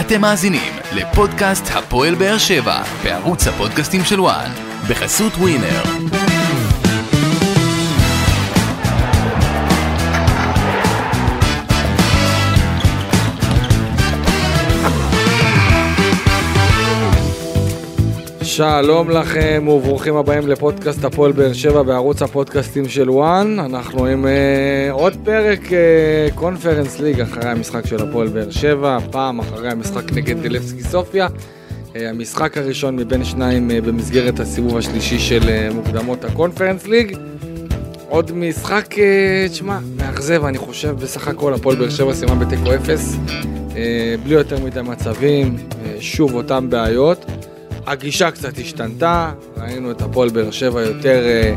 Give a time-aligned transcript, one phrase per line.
[0.00, 4.50] אתם מאזינים לפודקאסט הפועל באר שבע בערוץ הפודקאסטים של וואן
[4.88, 6.31] בחסות ווינר.
[18.56, 23.56] שלום לכם וברוכים הבאים לפודקאסט הפועל באר שבע בערוץ הפודקאסטים של וואן.
[23.58, 25.60] אנחנו עם uh, עוד פרק
[26.34, 31.26] קונפרנס uh, ליג אחרי המשחק של הפועל באר שבע, פעם אחרי המשחק נגד דלפסקי סופיה.
[31.26, 37.16] Uh, המשחק הראשון מבין שניים uh, במסגרת הסיבוב השלישי של uh, מוקדמות הקונפרנס ליג.
[38.08, 38.94] עוד משחק,
[39.50, 43.16] תשמע, מאכזב אני חושב בסך הכל הפועל באר שבע סיימה בתיקו אפס,
[43.70, 43.74] uh,
[44.24, 47.26] בלי יותר מדי מצבים, uh, שוב אותם בעיות.
[47.86, 51.54] הגישה קצת השתנתה, ראינו את הפועל באר שבע יותר אה,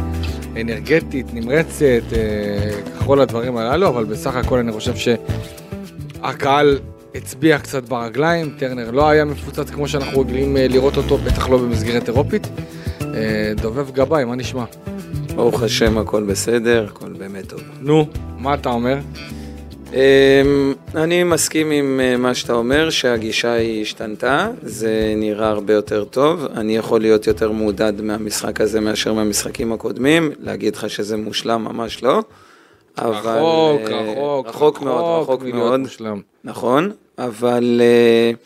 [0.61, 4.93] אנרגטית, נמרצת, אה, כל הדברים הללו, אבל בסך הכל אני חושב
[6.21, 6.79] שהקהל
[7.15, 11.57] הצביע קצת ברגליים, טרנר לא היה מפוצץ כמו שאנחנו רגילים אה, לראות אותו, בטח לא
[11.57, 12.47] במסגרת אירופית.
[13.61, 14.63] דובב גבאי, מה נשמע?
[15.35, 17.59] ברוך השם, הכל בסדר, הכל באמת טוב.
[17.81, 18.97] נו, מה אתה אומר?
[19.95, 26.03] אמ, אני מסכים עם אה, מה שאתה אומר, שהגישה היא השתנתה, זה נראה הרבה יותר
[26.03, 26.45] טוב.
[26.55, 32.03] אני יכול להיות יותר מעודד מהמשחק הזה מאשר מהמשחקים הקודמים, להגיד לך שזה מושלם, ממש
[32.03, 32.19] לא.
[32.97, 33.13] אבל...
[33.13, 35.79] רחוק, רחוק, רחוק, רחוק מאוד, רחוק מאוד.
[35.79, 36.21] מושלם.
[36.43, 37.81] נכון, אבל
[38.33, 38.37] uh,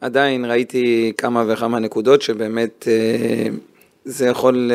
[0.00, 2.88] עדיין ראיתי כמה וכמה נקודות שבאמת
[4.04, 4.70] זה יכול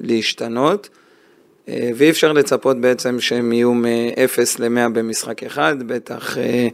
[0.00, 0.88] להשתנות.
[1.68, 6.68] אה, ואי אפשר לצפות בעצם שהם יהיו מ-0 ל-100 במשחק אחד, בטח אה,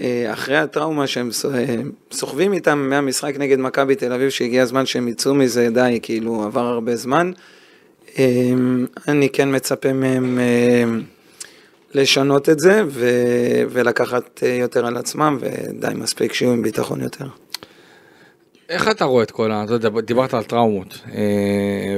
[0.00, 1.30] אה, אחרי הטראומה שהם
[2.12, 6.66] סוחבים איתם מהמשחק נגד מכבי תל אביב, שהגיע הזמן שהם יצאו מזה, די, כאילו עבר
[6.66, 7.32] הרבה זמן.
[9.08, 10.38] אני כן מצפה מהם
[11.94, 17.24] לשנות את זה ו- ולקחת יותר על עצמם, ודי מספיק שיהיו עם ביטחון יותר.
[18.68, 19.64] איך אתה רואה את כל ה...
[19.64, 20.98] אתה יודע, דיברת על טראומות.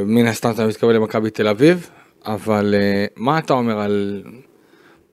[0.07, 1.91] מן הסתם אתה מתכוון למכבי תל אביב,
[2.27, 4.23] אבל uh, מה אתה אומר על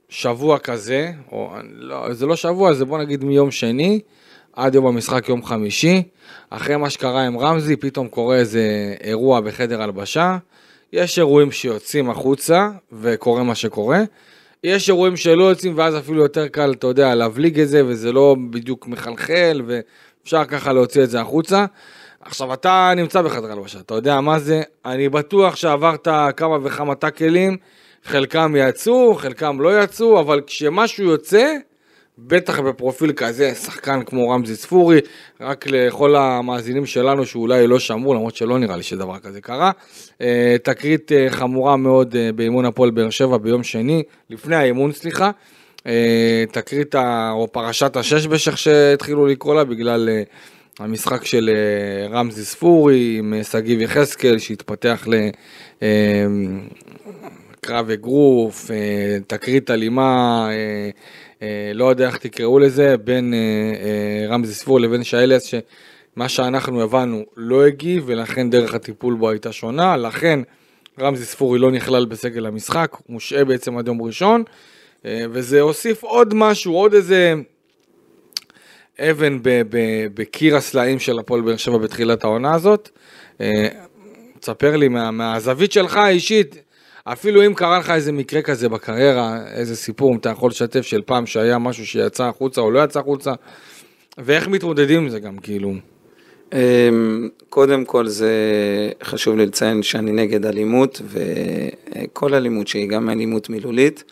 [0.09, 3.99] שבוע כזה, או לא, זה לא שבוע, זה בוא נגיד מיום שני
[4.53, 6.03] עד יום המשחק יום חמישי,
[6.49, 10.37] אחרי מה שקרה עם רמזי, פתאום קורה איזה אירוע בחדר הלבשה,
[10.93, 14.03] יש אירועים שיוצאים החוצה וקורה מה שקורה,
[14.63, 18.35] יש אירועים שלא יוצאים ואז אפילו יותר קל, אתה יודע, להבליג את זה וזה לא
[18.49, 21.65] בדיוק מחלחל ואפשר ככה להוציא את זה החוצה.
[22.21, 27.57] עכשיו אתה נמצא בחדר הלבשה, אתה יודע מה זה, אני בטוח שעברת כמה וכמה טאקלים,
[28.03, 31.55] חלקם יצאו, חלקם לא יצאו, אבל כשמשהו יוצא,
[32.17, 34.99] בטח בפרופיל כזה, שחקן כמו רמזי ספורי,
[35.41, 39.71] רק לכל המאזינים שלנו שאולי לא שמעו, למרות שלא נראה לי שדבר כזה קרה.
[40.21, 45.31] אה, תקרית אה, חמורה מאוד אה, באימון הפועל באר שבע ביום שני, לפני האימון סליחה.
[46.51, 46.95] תקרית
[47.31, 50.09] או פרשת השש בשך שהתחילו לקרוא לה בגלל
[50.83, 55.07] המשחק של אה, רמזי ספורי עם אה, שגיב יחזקאל שהתפתח
[57.57, 58.71] לקרב אה, אגרוף,
[59.27, 60.49] תקרית אלימה,
[61.73, 63.33] לא יודע איך תקראו לזה, בין
[64.29, 69.97] רמזי ספורי לבין שיילס, שמה שאנחנו הבנו לא הגיב ולכן דרך הטיפול בו הייתה שונה,
[69.97, 70.39] לכן
[70.99, 74.43] רמזי ספורי לא נכלל בסגל המשחק, מושעה בעצם עד יום ראשון,
[75.05, 77.35] וזה הוסיף עוד משהו, עוד איזה...
[78.99, 79.39] אבן
[80.13, 82.89] בקיר הסלעים של הפועל באר שבע בתחילת העונה הזאת.
[83.41, 83.67] אה,
[84.39, 86.55] תספר לי מה, מהזווית שלך האישית,
[87.03, 91.01] אפילו אם קרה לך איזה מקרה כזה בקריירה, איזה סיפור, אם אתה יכול לשתף של
[91.01, 93.33] פעם שהיה משהו שיצא החוצה או לא יצא החוצה,
[94.17, 95.73] ואיך מתמודדים עם זה גם, כאילו.
[96.53, 98.31] אמ, קודם כל זה
[99.03, 104.03] חשוב לי לציין שאני נגד אלימות, וכל אלימות שהיא גם אלימות מילולית.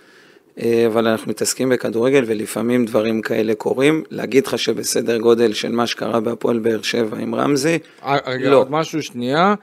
[0.61, 4.03] אה, אבל אנחנו מתעסקים בכדורגל ולפעמים דברים כאלה קורים.
[4.09, 8.55] להגיד לך שבסדר גודל של מה שקרה בהפועל באר שבע עם רמזי, אה, רגע, לא.
[8.55, 9.55] עוד משהו שנייה.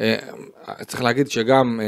[0.00, 0.16] אה,
[0.86, 1.80] צריך להגיד שגם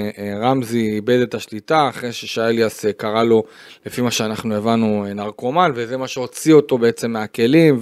[0.42, 3.44] רמזי איבד את השליטה אחרי ששייליאס קרא לו,
[3.86, 7.80] לפי מה שאנחנו הבנו, נרקומן, וזה מה שהוציא אותו בעצם מהכלים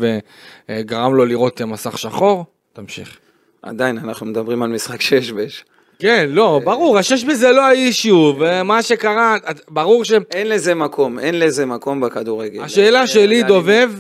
[0.69, 2.45] וגרם לו לראות מסך שחור.
[2.73, 3.19] תמשיך.
[3.63, 5.65] עדיין, אנחנו מדברים על משחק שש בש.
[6.01, 9.37] כן, לא, ברור, השש בזה לא האישיו, ומה שקרה,
[9.69, 10.13] ברור ש...
[10.31, 12.63] אין לזה מקום, אין לזה מקום בכדורגל.
[12.63, 13.91] השאלה שלי, דובב,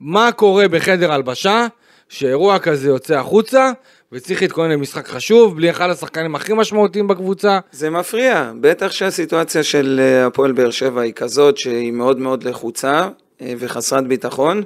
[0.00, 1.66] מה קורה בחדר הלבשה,
[2.08, 3.72] שאירוע כזה יוצא החוצה,
[4.12, 7.58] וצריך להתכונן למשחק חשוב, בלי אחד השחקנים הכי משמעותיים בקבוצה.
[7.72, 13.08] זה מפריע, בטח שהסיטואציה של אה, הפועל באר שבע היא כזאת שהיא מאוד מאוד לחוצה
[13.42, 14.62] אה, וחסרת ביטחון,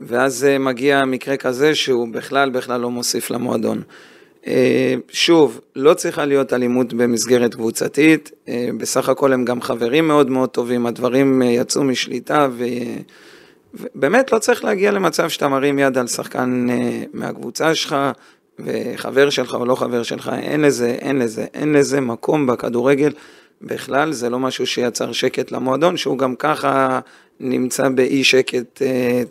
[0.00, 3.82] ואז אה, מגיע מקרה כזה שהוא בכלל בכלל לא מוסיף למועדון.
[4.46, 10.30] אה, שוב, לא צריכה להיות אלימות במסגרת קבוצתית, אה, בסך הכל הם גם חברים מאוד
[10.30, 12.48] מאוד טובים, הדברים אה, יצאו משליטה
[13.94, 16.66] באמת לא צריך להגיע למצב שאתה מרים יד על שחקן
[17.12, 17.96] מהקבוצה שלך,
[18.58, 23.12] וחבר שלך או לא חבר שלך, אין לזה, אין לזה, אין לזה מקום בכדורגל.
[23.62, 27.00] בכלל, זה לא משהו שיצר שקט למועדון, שהוא גם ככה
[27.40, 28.82] נמצא באי שקט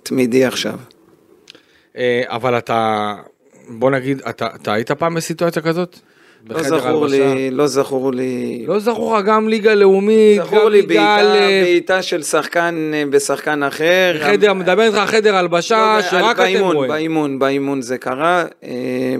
[0.03, 0.79] תמידי עכשיו.
[2.29, 3.13] אבל אתה,
[3.69, 5.99] בוא נגיד, אתה, אתה היית פעם בסיטואציה כזאת?
[6.49, 8.65] לא זכור לי, לא זכור לי.
[8.67, 14.15] לא זכור לך גם ליגה לאומית, זכור לי בעיטה של שחקן אה, בשחקן אחר.
[14.23, 16.91] חדר, מדבר איתך חדר הלבשה, לא, שרק אתם רואים.
[16.91, 18.69] באימון, באימון זה קרה, אה,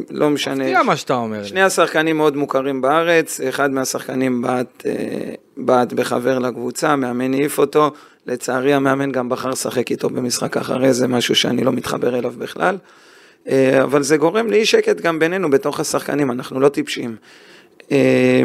[0.10, 0.64] לא משנה.
[0.64, 1.44] מפתיע מה שאתה אומר.
[1.44, 7.92] שני השחקנים מאוד מוכרים בארץ, אחד מהשחקנים בעט, אה, בחבר לקבוצה, מאמן העיף אותו.
[8.28, 12.78] לצערי המאמן גם בחר לשחק איתו במשחק אחרי זה, משהו שאני לא מתחבר אליו בכלל.
[13.48, 17.16] אה, אבל זה גורם לאי שקט גם בינינו, בתוך השחקנים, אנחנו לא טיפשים.
[17.92, 18.44] אה,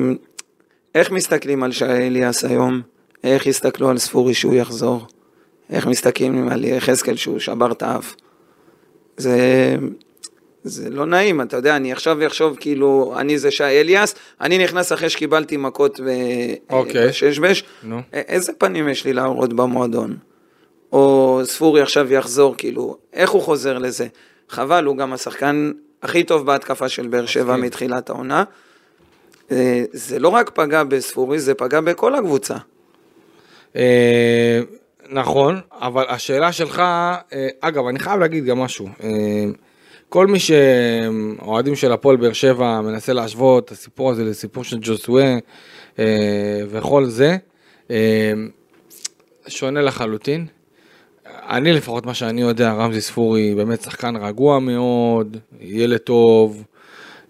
[0.95, 2.81] איך מסתכלים על שי אליאס היום?
[3.25, 5.06] איך יסתכלו על ספורי שהוא יחזור?
[5.71, 8.15] איך מסתכלים על יחזקאל שהוא שבר את האף?
[9.17, 9.37] זה,
[10.65, 14.93] זה לא נעים, אתה יודע, אני עכשיו אחשוב כאילו, אני זה שי אליאס, אני נכנס
[14.93, 16.01] אחרי שקיבלתי מכות
[16.71, 17.09] אוקיי.
[17.09, 17.87] בששבש, okay.
[18.12, 20.17] איזה פנים יש לי להראות במועדון?
[20.93, 24.06] או ספורי עכשיו יחזור, כאילו, איך הוא חוזר לזה?
[24.49, 25.73] חבל, הוא גם השחקן
[26.03, 28.45] הכי טוב בהתקפה של באר שבע מתחילת העונה.
[29.50, 32.56] אה, זה לא רק פגע בספורי, זה פגע בכל הקבוצה.
[33.77, 34.61] אה,
[35.11, 37.23] נכון, אבל השאלה שלך, אה,
[37.61, 38.89] אגב, אני חייב להגיד גם משהו.
[40.09, 45.37] כל מי שאוהדים של הפועל באר שבע מנסה להשוות את הסיפור הזה לסיפור של ג'וסווה
[46.71, 47.37] וכל זה,
[49.49, 50.47] שונה לחלוטין.
[51.49, 56.65] אני לפחות מה שאני יודע, רמזי ספורי באמת שחקן רגוע מאוד, ילד טוב,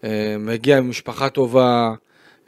[0.05, 1.93] אה, מגיע ממשפחה טובה,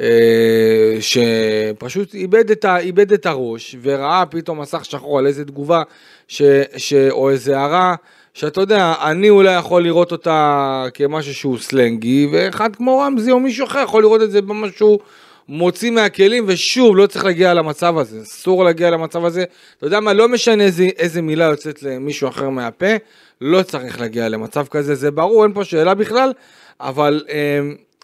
[0.01, 5.83] אה, שפשוט איבד את, ה, איבד את הראש וראה פתאום מסך שחור על איזה תגובה
[6.29, 6.43] ש,
[6.77, 7.95] ש, או איזה הערה
[8.35, 13.67] שאתה יודע, אני אולי יכול לראות אותה כמשהו שהוא סלנגי ואחד כמו רמזי או מישהו
[13.67, 14.99] אחר יכול לראות את זה במשהו
[15.49, 19.45] מוציא מהכלים, ושוב, לא צריך להגיע למצב הזה, אסור להגיע למצב הזה.
[19.79, 22.95] אתה יודע מה, לא משנה איזה, איזה מילה יוצאת למישהו אחר מהפה,
[23.41, 26.33] לא צריך להגיע למצב כזה, זה ברור, אין פה שאלה בכלל,
[26.81, 27.61] אבל אה,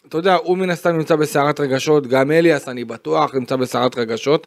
[0.09, 4.47] אתה יודע, הוא מן הסתם נמצא בסערת רגשות, גם אליאס, אני בטוח, נמצא בסערת רגשות,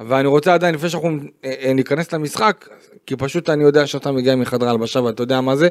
[0.00, 2.68] ואני רוצה עדיין, לפני שאנחנו אה, אה, ניכנס למשחק,
[3.06, 5.68] כי פשוט אני יודע שאתה מגיע מחדר הלבשה ואתה יודע מה זה,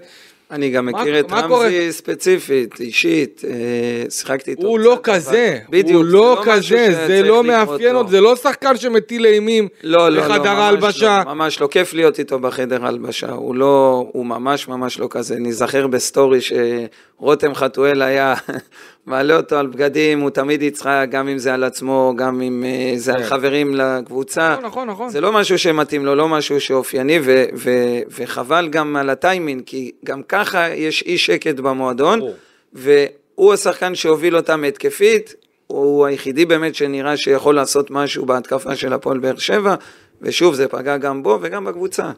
[0.51, 4.67] אני גם מכיר את רמזי ספציפית, אישית, אה, שיחקתי איתו.
[4.67, 8.77] הוא לא כזה, בדיוק, הוא לא, לא כזה, זה לא מאפיין אותו, זה לא שחקן
[8.77, 11.23] שמטיל אימים לא, לא, לחדר ההלבשה.
[11.25, 15.35] לא, ממש לא, כיף להיות איתו בחדר ההלבשה, הוא לא, הוא ממש ממש לא כזה.
[15.39, 18.33] נזכר ב story שרותם חתואל היה
[19.05, 22.93] מעלה אותו על בגדים, הוא תמיד יצחק, גם אם זה על עצמו, גם אם אה,
[22.97, 23.29] זה על כן.
[23.29, 24.49] חברים לקבוצה.
[24.51, 25.09] נכון, נכון, נכון.
[25.09, 27.19] זה לא משהו שמתאים לו, לא משהו שאופייני,
[28.09, 30.36] וחבל גם על הטיימינג, כי גם ככה
[30.75, 32.21] יש אי שקט במועדון,
[32.73, 35.33] והוא השחקן שהוביל אותם התקפית,
[35.67, 39.75] הוא היחידי באמת שנראה שיכול לעשות משהו בהתקפה של הפועל באר שבע,
[40.21, 42.11] ושוב, זה פגע גם בו וגם בקבוצה.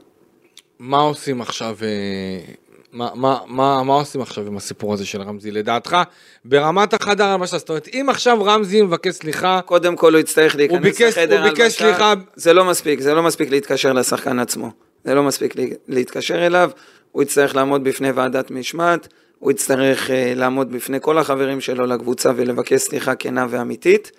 [0.79, 2.53] מה עושים עכשיו אה,
[2.91, 5.97] מה, מה, מה, מה עושים עכשיו עם הסיפור הזה של רמזי לדעתך?
[6.45, 9.59] ברמת החדר הלבשה, זאת אומרת, אם עכשיו רמזי מבקש סליחה...
[9.65, 11.69] קודם כל הוא יצטרך להיכנס ביקש, לחדר הלבשה.
[11.69, 12.13] סליחה...
[12.35, 14.71] זה לא מספיק, זה לא מספיק להתקשר לשחקן עצמו.
[15.03, 15.55] זה לא מספיק
[15.87, 16.71] להתקשר אליו,
[17.11, 19.07] הוא יצטרך לעמוד בפני ועדת משמעת,
[19.39, 24.11] הוא יצטרך uh, לעמוד בפני כל החברים שלו לקבוצה ולבקש סליחה כנה ואמיתית.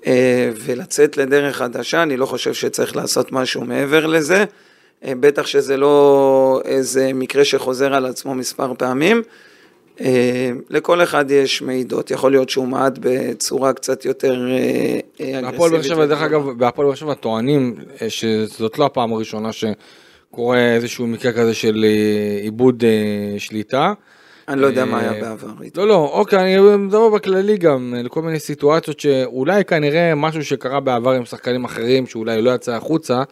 [0.00, 0.04] uh,
[0.54, 4.44] ולצאת לדרך חדשה, אני לא חושב שצריך לעשות משהו מעבר לזה.
[5.04, 9.22] אה, בטח שזה לא איזה מקרה שחוזר על עצמו מספר פעמים.
[10.00, 15.52] אה, לכל אחד יש מעידות, יכול להיות שהוא מעד בצורה קצת יותר אה, אגרסיבית.
[15.52, 17.74] בהפועל באר שבע, דרך אגב, בהפועל באר שבע טוענים
[18.08, 19.50] שזאת לא הפעם הראשונה
[20.32, 21.84] שקורה איזשהו מקרה כזה של
[22.42, 22.84] עיבוד
[23.38, 23.92] שליטה.
[24.48, 25.48] אני לא יודע מה היה בעבר.
[25.76, 31.10] לא, לא, אוקיי, אני מדבר בכללי גם, לכל מיני סיטואציות שאולי כנראה משהו שקרה בעבר
[31.10, 33.22] עם שחקנים אחרים, שאולי לא יצא החוצה.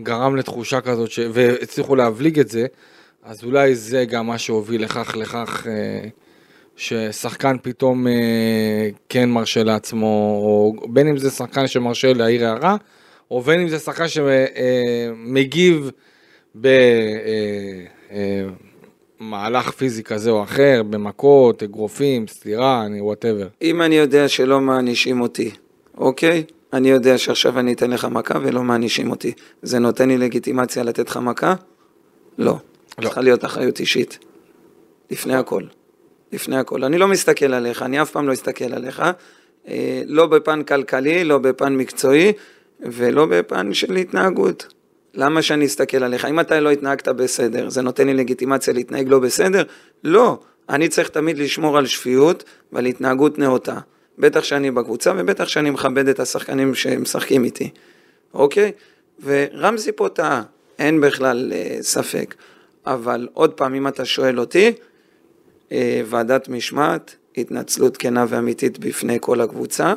[0.00, 1.20] גרם לתחושה כזאת, ש...
[1.32, 2.66] והצליחו להבליג את זה,
[3.22, 6.08] אז אולי זה גם מה שהוביל לכך, לכך אה,
[6.76, 12.76] ששחקן פתאום אה, כן מרשה לעצמו, או בין אם זה שחקן שמרשה להעיר הערה,
[13.30, 15.90] או בין אם זה שחקן שמגיב
[19.20, 23.48] במהלך פיזי כזה או אחר, במכות, אגרופים, סטירה, אני וואטאבר.
[23.62, 25.50] אם אני יודע שלא מענישים אותי,
[25.98, 26.44] אוקיי?
[26.72, 29.32] אני יודע שעכשיו אני אתן לך מכה ולא מענישים אותי.
[29.62, 31.54] זה נותן לי לגיטימציה לתת לך מכה?
[32.38, 32.56] לא.
[32.98, 33.04] לא.
[33.04, 34.18] צריכה להיות אחריות אישית.
[35.10, 35.62] לפני הכל.
[36.32, 36.84] לפני הכל.
[36.84, 39.02] אני לא מסתכל עליך, אני אף פעם לא אסתכל עליך.
[39.68, 42.32] אה, לא בפן כלכלי, לא בפן מקצועי,
[42.80, 44.74] ולא בפן של התנהגות.
[45.14, 46.24] למה שאני אסתכל עליך?
[46.24, 49.62] אם אתה לא התנהגת בסדר, זה נותן לי לגיטימציה להתנהג לא בסדר?
[50.04, 50.38] לא.
[50.68, 53.78] אני צריך תמיד לשמור על שפיות ועל התנהגות נאותה.
[54.18, 57.70] בטח שאני בקבוצה ובטח שאני מכבד את השחקנים שמשחקים איתי,
[58.34, 58.72] אוקיי?
[59.24, 60.42] ורמזי פה טעה,
[60.78, 62.34] אין בכלל אה, ספק.
[62.86, 64.72] אבל עוד פעם, אם אתה שואל אותי,
[65.72, 69.94] אה, ועדת משמעת, התנצלות כנה ואמיתית בפני כל הקבוצה,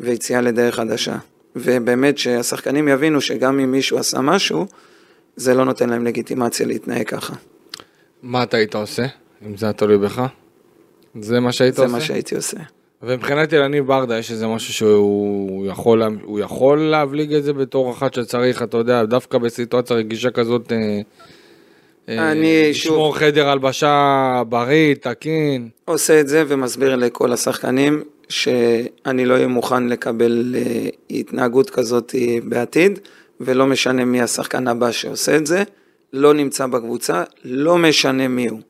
[0.00, 1.18] ויציאה לדרך חדשה.
[1.56, 4.66] ובאמת שהשחקנים יבינו שגם אם מישהו עשה משהו,
[5.36, 7.34] זה לא נותן להם לגיטימציה להתנהג ככה.
[8.22, 9.06] מה אתה היית עושה,
[9.46, 10.22] אם זה היה תלוי בך?
[11.20, 11.92] זה מה שהיית זה עושה?
[11.94, 12.56] מה שהייתי עושה.
[13.02, 16.02] ומבחינת ילניב ברדה יש איזה משהו שהוא יכול,
[16.40, 21.00] יכול להבליג את זה בתור אחת שצריך, אתה יודע, דווקא בסיטואציה רגישה כזאת, אה,
[22.08, 25.68] אה, אני לשמור שוב- חדר הלבשה בריא, תקין.
[25.84, 32.38] עושה את זה ומסביר לכל השחקנים שאני לא אהיה מוכן לקבל אה, התנהגות כזאת אה,
[32.44, 32.98] בעתיד,
[33.40, 35.62] ולא משנה מי השחקן הבא שעושה את זה,
[36.12, 38.60] לא נמצא בקבוצה, לא משנה מי הוא.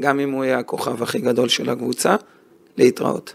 [0.00, 2.16] גם אם הוא יהיה הכוכב הכי גדול של הקבוצה,
[2.78, 3.34] להתראות.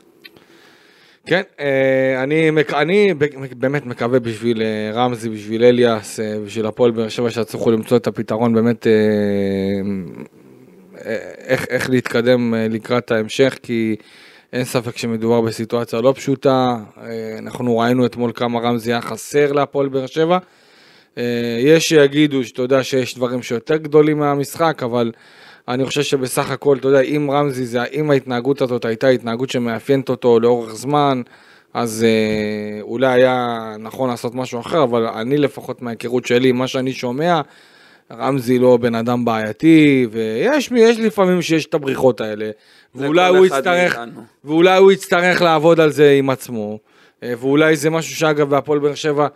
[1.25, 3.13] כן, אה, אני, אני
[3.57, 4.61] באמת מקווה בשביל
[4.93, 8.87] רמזי, בשביל אליאס, בשביל הפועל באר שבע, שיצליחו למצוא את הפתרון באמת,
[11.47, 13.95] איך, איך להתקדם לקראת ההמשך, כי
[14.53, 16.75] אין ספק שמדובר בסיטואציה לא פשוטה.
[16.97, 20.37] אה, אנחנו ראינו אתמול כמה רמזי היה חסר להפועל באר שבע.
[21.17, 21.23] אה,
[21.59, 25.11] יש שיגידו שאתה יודע שיש דברים שיותר גדולים מהמשחק, אבל
[25.67, 30.09] אני חושב שבסך הכל, אתה יודע, אם רמזי, זה, אם ההתנהגות הזאת הייתה התנהגות שמאפיינת
[30.09, 31.21] אותו לאורך זמן,
[31.73, 36.93] אז אה, אולי היה נכון לעשות משהו אחר, אבל אני לפחות מההיכרות שלי, מה שאני
[36.93, 37.41] שומע,
[38.19, 42.49] רמזי לא בן אדם בעייתי, ויש יש לפעמים שיש את הבריחות האלה,
[42.95, 43.99] ואולי הוא יצטרך.
[44.43, 46.79] ואולי הוא יצטרך לעבוד על זה עם עצמו,
[47.23, 49.27] אה, ואולי זה משהו שאגב בהפועל באר שבע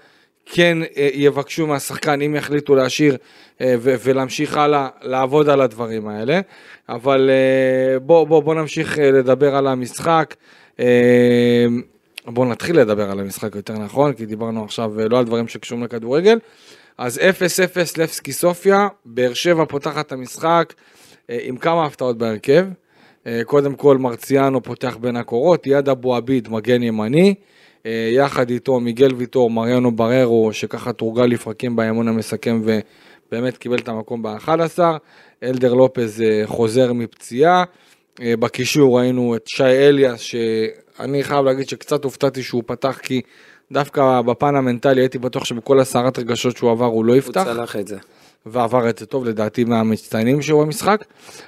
[0.46, 3.18] כן אה, יבקשו מהשחקן אם יחליטו להשאיר
[3.62, 6.40] אה, ולהמשיך הלאה לעבוד על הדברים האלה,
[6.90, 7.30] אבל
[8.02, 10.36] בוא, בוא, בוא נמשיך לדבר על המשחק.
[10.80, 11.66] אה,
[12.26, 16.38] בוא נתחיל לדבר על המשחק יותר נכון, כי דיברנו עכשיו לא על דברים שקשורים לכדורגל.
[16.98, 17.22] אז 0-0
[17.98, 20.74] לבסקי סופיה, באר שבע פותחת את המשחק
[21.30, 22.66] אה, עם כמה הפתעות בהרכב.
[23.28, 27.36] אה, קודם כל מרציאנו פותח בין הקורות, יד אבו עביד מגן ימני,
[27.86, 33.88] אה, יחד איתו מיגל ויטור, מריאנו בררו, שככה תורגל לפרקים באמון המסכם ובאמת קיבל את
[33.88, 34.80] המקום ב-11,
[35.44, 37.64] הלדר לופז חוזר מפציעה,
[38.20, 43.22] בקישור ראינו את שי אליאס, שאני חייב להגיד שקצת הופתעתי שהוא פתח, כי
[43.72, 47.44] דווקא בפן המנטלי הייתי בטוח שבכל הסערת רגשות שהוא עבר הוא לא הוא יפתח.
[47.44, 47.98] צלח את זה.
[48.46, 51.04] ועבר את זה טוב, לדעתי מהמצטיינים שהוא במשחק.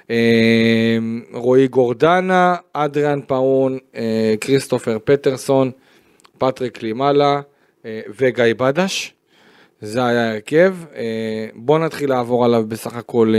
[0.09, 0.97] אה,
[1.33, 5.71] רועי גורדנה, אדריאן פאון, אה, כריסטופר פטרסון,
[6.37, 7.41] פטריק קלימאלה
[7.85, 9.13] אה, וגיא בדש.
[9.81, 10.75] זה היה ההרכב.
[10.95, 13.33] אה, בואו נתחיל לעבור עליו בסך הכל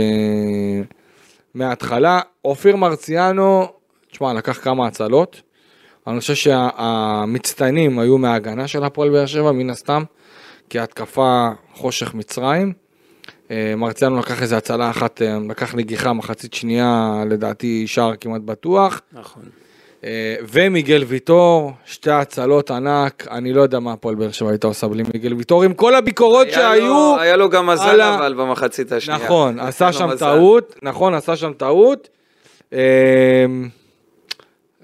[1.53, 2.19] מההתחלה.
[2.45, 3.67] אופיר מרציאנו,
[4.11, 5.41] תשמע, לקח כמה הצלות.
[6.07, 10.03] אני חושב שהמצטיינים היו מההגנה של הפועל באר שבע, מן הסתם,
[10.69, 12.73] כי התקפה חושך מצרים.
[13.51, 19.01] אה, מרציאנו לקח איזה הצלה אחת, אה, לקח נגיחה מחצית שנייה, לדעתי שער כמעט בטוח.
[19.13, 19.43] נכון.
[20.03, 24.87] אה, ומיגל ויטור, שתי הצלות ענק, אני לא יודע מה הפועל באר שבע הייתה עושה
[24.87, 26.87] בלי מיגל ויטור, עם כל הביקורות היה שהיו.
[26.87, 29.19] לו- היה לו גם מזל ה- אבל במחצית השנייה.
[29.25, 30.17] נכון, עשה שם מזל.
[30.35, 32.09] טעות, נכון, עשה שם טעות.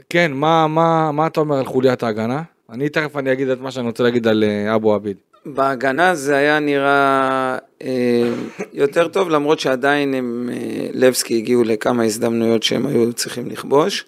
[0.10, 2.42] כן, מה, מה, מה אתה אומר על חוליית ההגנה?
[2.70, 5.18] אני תכף אני אגיד את מה שאני רוצה להגיד על אה, אבו עביד.
[5.46, 8.30] בהגנה זה היה נראה אה,
[8.74, 14.06] יותר טוב, למרות שעדיין הם, אה, לבסקי הגיעו לכמה הזדמנויות שהם היו צריכים לכבוש.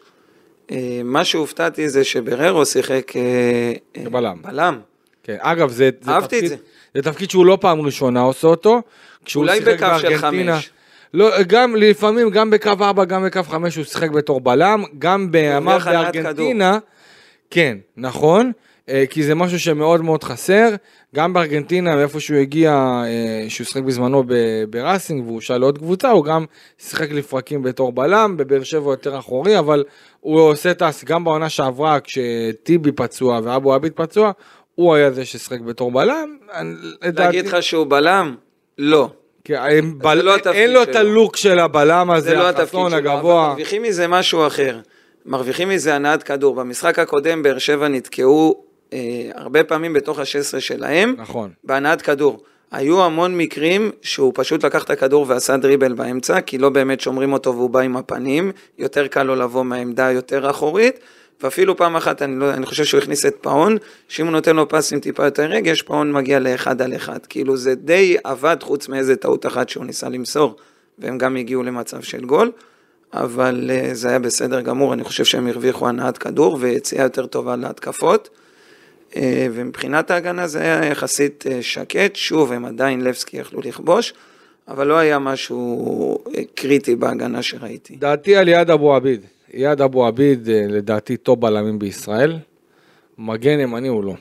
[0.71, 3.21] אה, מה שהופתעתי זה שבררו שיחק אה,
[3.97, 4.37] אה, בלם.
[4.41, 4.79] בלם.
[5.23, 6.55] כן, אגב, זה, זה, תפקיד, זה.
[6.95, 8.81] זה תפקיד שהוא לא פעם ראשונה עושה אותו.
[9.25, 10.69] כשהוא אולי שיחק בקו של בארגנטינה- חמש.
[11.13, 15.85] לא, גם לפעמים, גם בקו 4, גם בקו 5 הוא שיחק בתור בלם, גם הנעת
[15.85, 16.77] בארגנטינה,
[17.49, 18.51] כן, נכון,
[18.89, 20.69] אה, כי זה משהו שמאוד מאוד חסר,
[21.15, 22.71] גם בארגנטינה, מאיפה שהוא הגיע,
[23.05, 24.23] אה, שהוא שיחק בזמנו
[24.69, 26.45] בראסינג והוא שאל לעוד קבוצה, הוא גם
[26.77, 29.83] שיחק לפרקים בתור בלם, בבאר שבע יותר אחורי, אבל
[30.19, 31.03] הוא עושה הס...
[31.03, 34.31] גם בעונה שעברה, כשטיבי פצוע ואבו עביד פצוע,
[34.75, 36.37] הוא היה זה ששיחק בתור בלם,
[37.01, 38.35] להגיד לך שהוא בלם?
[38.77, 39.09] לא.
[39.49, 40.21] כי הם בל...
[40.21, 40.95] לא אין לו את.
[40.95, 43.47] הלוק של הבלם הזה, זה לא החסון, הגבוה.
[43.47, 44.79] מרוויחים מזה משהו אחר.
[45.25, 46.55] מרוויחים מזה הנעת כדור.
[46.55, 48.63] במשחק הקודם באר שבע נתקעו
[48.93, 48.99] אה,
[49.35, 51.49] הרבה פעמים בתוך ה-16 שלהם, נכון.
[51.63, 52.43] בהנעת כדור.
[52.71, 57.33] היו המון מקרים שהוא פשוט לקח את הכדור ועשה דריבל באמצע, כי לא באמת שומרים
[57.33, 60.99] אותו והוא בא עם הפנים, יותר קל לו לבוא מהעמדה היותר אחורית,
[61.43, 63.77] ואפילו פעם אחת אני, לא, אני חושב שהוא הכניס את פאון,
[64.07, 67.19] שאם הוא נותן לו פס עם טיפה יותר רגש, פאון מגיע לאחד על אחד.
[67.29, 70.55] כאילו זה די עבד חוץ מאיזה טעות אחת שהוא ניסה למסור,
[70.99, 72.51] והם גם הגיעו למצב של גול,
[73.13, 77.55] אבל uh, זה היה בסדר גמור, אני חושב שהם הרוויחו הנעת כדור ויציאה יותר טובה
[77.55, 78.29] להתקפות.
[79.11, 79.15] Uh,
[79.53, 84.13] ומבחינת ההגנה זה היה יחסית uh, שקט, שוב, הם עדיין לבסקי יכלו לכבוש.
[84.67, 86.17] אבל לא היה משהו
[86.55, 87.95] קריטי בהגנה שראיתי.
[87.95, 89.25] דעתי על יד אבו עביד.
[89.53, 92.37] יד אבו עביד אה, לדעתי טוב בלמים בישראל.
[93.17, 94.13] מגן ימני הוא לא.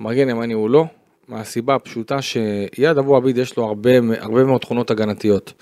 [0.00, 0.84] מגן ימני הוא לא,
[1.28, 5.52] מהסיבה הפשוטה שיד אבו עביד יש לו הרבה, הרבה מאוד תכונות הגנתיות.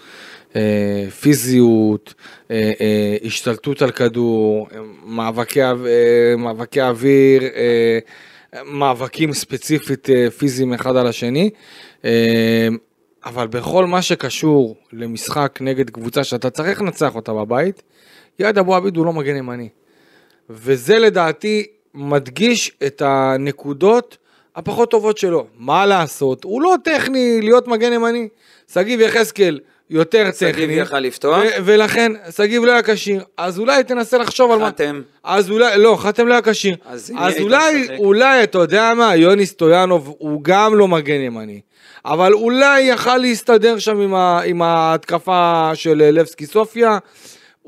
[0.56, 2.14] אה, פיזיות,
[2.50, 4.68] אה, השתלטות על כדור,
[5.04, 5.60] מאבקי,
[6.38, 7.42] מאבקי אוויר,
[8.64, 10.08] מאבקים ספציפית
[10.38, 11.50] פיזיים אחד על השני.
[13.24, 17.82] אבל בכל מה שקשור למשחק נגד קבוצה שאתה צריך לנצח אותה בבית,
[18.38, 19.68] יעד אבו עביד הוא לא מגן ימני.
[20.50, 24.16] וזה לדעתי מדגיש את הנקודות
[24.56, 25.46] הפחות טובות שלו.
[25.58, 26.44] מה לעשות?
[26.44, 28.28] הוא לא טכני להיות מגן ימני.
[28.72, 29.60] שגיב יחזקאל
[29.90, 30.52] יותר טכני.
[30.52, 31.42] שגיב יכל לפתוח.
[31.64, 33.24] ולכן, שגיב לא היה כשיר.
[33.36, 34.68] אז אולי תנסה לחשוב על מה...
[34.68, 35.02] חתם.
[35.24, 36.76] אז אולי, לא, חתם לא היה כשיר.
[36.84, 41.60] אז, אז אולי, אולי, אתה יודע מה, יוני סטויאנוב הוא גם לא מגן ימני.
[42.04, 46.98] אבל אולי יכל להסתדר שם עם, ה, עם ההתקפה של לבסקי סופיה,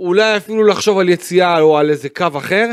[0.03, 2.67] אולי אפילו לחשוב על יציאה או על איזה קו אחר.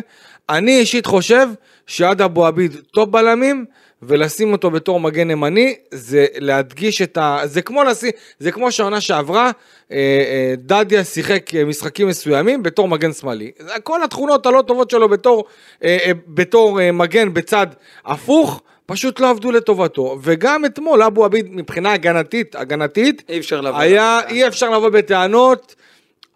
[0.49, 1.47] אני אישית חושב
[1.87, 3.65] שעד אבו עביד טוב בלמים,
[4.01, 7.39] ולשים אותו בתור מגן ימני, זה להדגיש את ה...
[7.43, 13.13] זה כמו לשים, זה כמו שהעונה שעברה, אה, אה, דדיה שיחק משחקים מסוימים בתור מגן
[13.13, 13.51] שמאלי.
[13.83, 15.43] כל התכונות הלא טובות שלו בתור,
[15.83, 17.67] אה, בתור מגן בצד
[18.05, 23.79] הפוך, פשוט לא עבדו לטובתו, וגם אתמול אבו עביד מבחינה הגנתית, הגנתית, אי אפשר לבוא,
[23.79, 25.75] היה, אי אפשר לבוא בטענות,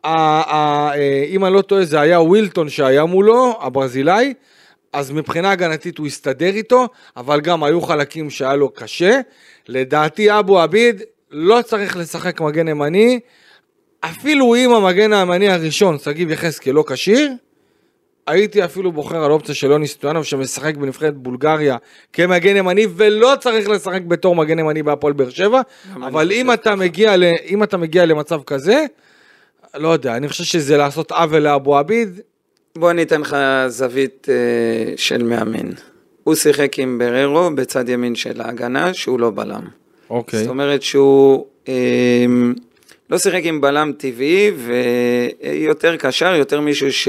[0.05, 4.33] אם אני לא טועה זה היה ווילטון שהיה מולו, הברזילאי,
[4.93, 9.19] אז מבחינה הגנתית הוא הסתדר איתו, אבל גם היו חלקים שהיה לו קשה.
[9.67, 13.19] לדעתי אבו עביד לא צריך לשחק מגן ימני,
[14.01, 17.31] אפילו אם המגן הימני הראשון, שגיב יחזקאל, לא כשיר,
[18.27, 21.77] הייתי אפילו בוחר על אופציה של יוני סטויאנוב שמשחק בנבחרת בולגריה
[22.13, 25.61] כמגן ימני ולא צריך לשחק בתור מגן ימני בהפועל באר שבע,
[25.96, 28.85] אבל אם אתה, מגיע ל, אם אתה מגיע למצב כזה,
[29.75, 32.20] לא יודע, אני חושב שזה לעשות עוול לאבו עביד.
[32.77, 35.70] בוא אני אתן לך זווית אה, של מאמן.
[36.24, 39.68] הוא שיחק עם בררו בצד ימין של ההגנה שהוא לא בלם.
[40.09, 40.40] אוקיי.
[40.40, 42.25] זאת אומרת שהוא אה,
[43.09, 47.07] לא שיחק עם בלם טבעי ויותר קשר, יותר מישהו ש...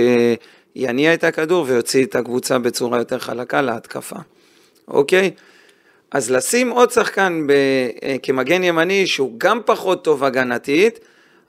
[0.77, 4.17] יניע את הכדור ויוציא את הקבוצה בצורה יותר חלקה להתקפה,
[4.89, 5.31] אוקיי?
[6.11, 7.53] אז לשים עוד שחקן ב,
[8.03, 11.01] אה, כמגן ימני שהוא גם פחות טוב הגנתית,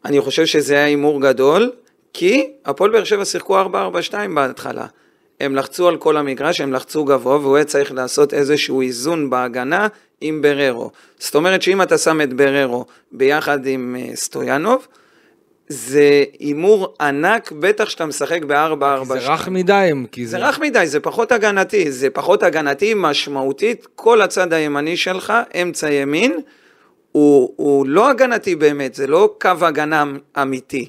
[0.06, 1.72] אני חושב שזה היה הימור גדול,
[2.14, 3.66] כי הפועל באר שבע שיחקו 4-4-2
[4.36, 4.86] בהתחלה.
[5.40, 9.88] הם לחצו על כל המגרש, הם לחצו גבוה, והוא היה צריך לעשות איזשהו איזון בהגנה
[10.22, 10.92] עם בררו.
[11.20, 14.88] זאת אומרת שאם אתה שם את בררו ביחד עם אה, סטויאנוב,
[15.68, 19.06] זה הימור ענק, בטח שאתה משחק ב-4-4.
[19.06, 20.32] זה רך מדי, כי זה...
[20.32, 25.92] זה רך מדי, זה פחות הגנתי, זה פחות הגנתי משמעותית, כל הצד הימני שלך, אמצע
[25.92, 26.40] ימין,
[27.16, 30.04] הוא, הוא לא הגנתי באמת, זה לא קו הגנה
[30.42, 30.88] אמיתי.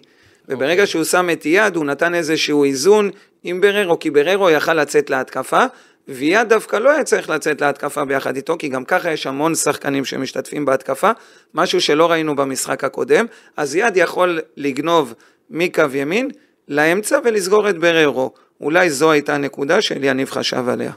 [0.48, 0.72] וברגע okay.
[0.72, 0.86] אוקיי.
[0.86, 3.10] שהוא שם את יד, הוא נתן איזשהו איזון
[3.42, 5.64] עם בררו, כי בררו יכל לצאת להתקפה,
[6.08, 10.04] ויד דווקא לא היה צריך לצאת להתקפה ביחד איתו, כי גם ככה יש המון שחקנים
[10.04, 11.10] שמשתתפים בהתקפה,
[11.54, 15.14] משהו שלא ראינו במשחק הקודם, אז יד יכול לגנוב
[15.50, 16.30] מקו ימין
[16.68, 18.32] לאמצע ולסגור את בררו.
[18.60, 20.92] אולי זו הייתה הנקודה שאליניב חשב עליה.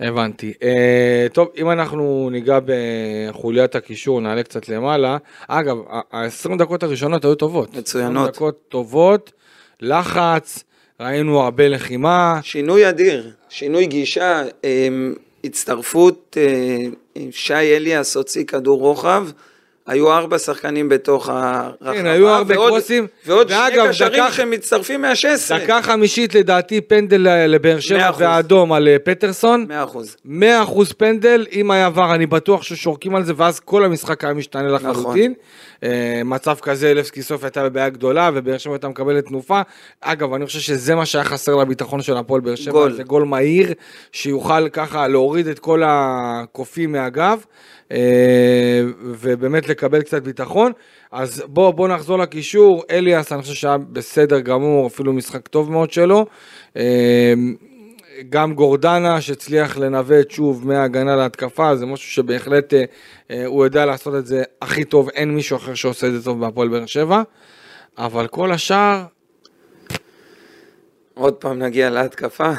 [0.00, 0.52] הבנתי.
[0.60, 5.16] Uh, טוב, אם אנחנו ניגע בחוליית הקישור, נעלה קצת למעלה.
[5.48, 7.76] אגב, ה-20 דקות הראשונות היו טובות.
[7.76, 8.28] מצוינות.
[8.28, 9.32] 20 דקות טובות,
[9.80, 10.64] לחץ,
[11.00, 12.40] ראינו הרבה לחימה.
[12.42, 16.76] שינוי אדיר, שינוי גישה, אמ, הצטרפות, אה,
[17.30, 19.26] שי אליאס הוציא כדור רוחב.
[19.86, 21.94] היו ארבע שחקנים בתוך הרחבה.
[21.94, 23.06] כן, היו הרבה קרוסים.
[23.26, 25.54] ועוד שני קשרים שמצטרפים מה-16.
[25.62, 29.66] דקה חמישית לדעתי פנדל לבאר שבע ואדום על אה, פטרסון.
[29.68, 30.16] מאה אחוז.
[30.24, 34.34] מאה אחוז פנדל, אם היה ור אני בטוח ששורקים על זה ואז כל המשחק היה
[34.34, 35.32] משתנה לחלוטין.
[35.32, 35.34] נכון.
[35.82, 39.60] אה, מצב כזה, לבסקי סוף הייתה בבעיה גדולה, ובאר שבע הייתה מקבלת תנופה.
[40.00, 42.92] אגב, אני חושב שזה מה שהיה חסר לביטחון של הפועל באר שבע, גול.
[42.92, 43.72] זה גול מהיר,
[44.12, 47.42] שיוכל ככה להוריד את כל הקופים מהגב, אה,
[49.02, 50.72] ובאמת לקבל קצת ביטחון.
[51.12, 55.90] אז בואו בוא נחזור לקישור, אליאס, אני חושב שהיה בסדר גמור, אפילו משחק טוב מאוד
[55.92, 56.26] שלו.
[56.76, 57.34] אה,
[58.28, 62.84] גם גורדנה שהצליח לנווט שוב מההגנה להתקפה, זה משהו שבהחלט אה,
[63.30, 66.40] אה, הוא יודע לעשות את זה הכי טוב, אין מישהו אחר שעושה את זה טוב
[66.40, 67.22] בהפועל באר שבע,
[67.98, 69.04] אבל כל השאר,
[71.14, 72.50] עוד פעם נגיע להתקפה.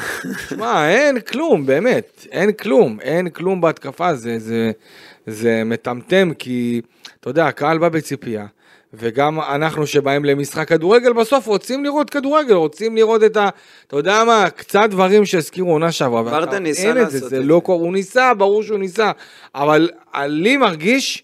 [0.50, 4.72] שמע, אין כלום, באמת, אין כלום, אין כלום בהתקפה, זה, זה,
[5.28, 6.82] זה מטמטם, כי,
[7.20, 8.46] אתה יודע, הקהל בא בציפייה.
[8.94, 13.50] וגם אנחנו שבאים למשחק כדורגל, בסוף רוצים לראות כדורגל, רוצים לראות את ה...
[13.88, 16.24] אתה יודע מה, קצת דברים שהזכירו עונה שעברה.
[16.24, 17.30] ברדה ניסה לעשות את זה.
[17.30, 19.12] זה לא קורה, הוא ניסה, ברור שהוא ניסה,
[19.56, 19.90] אבל
[20.26, 21.24] לי מרגיש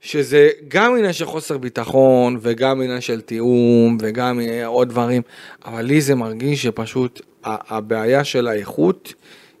[0.00, 5.22] שזה גם עניין של חוסר ביטחון, וגם עניין של תיאום, וגם עוד דברים,
[5.64, 9.14] אבל לי זה מרגיש שפשוט הבעיה של האיכות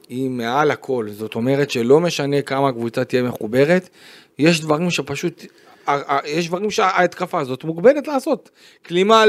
[0.08, 1.06] היא מעל הכל.
[1.10, 3.88] זאת אומרת שלא משנה כמה הקבוצה תהיה מחוברת,
[4.38, 5.44] יש דברים שפשוט
[6.24, 8.50] יש דברים שההתקפה הזאת מוגבלת לעשות.
[8.82, 9.24] קלימה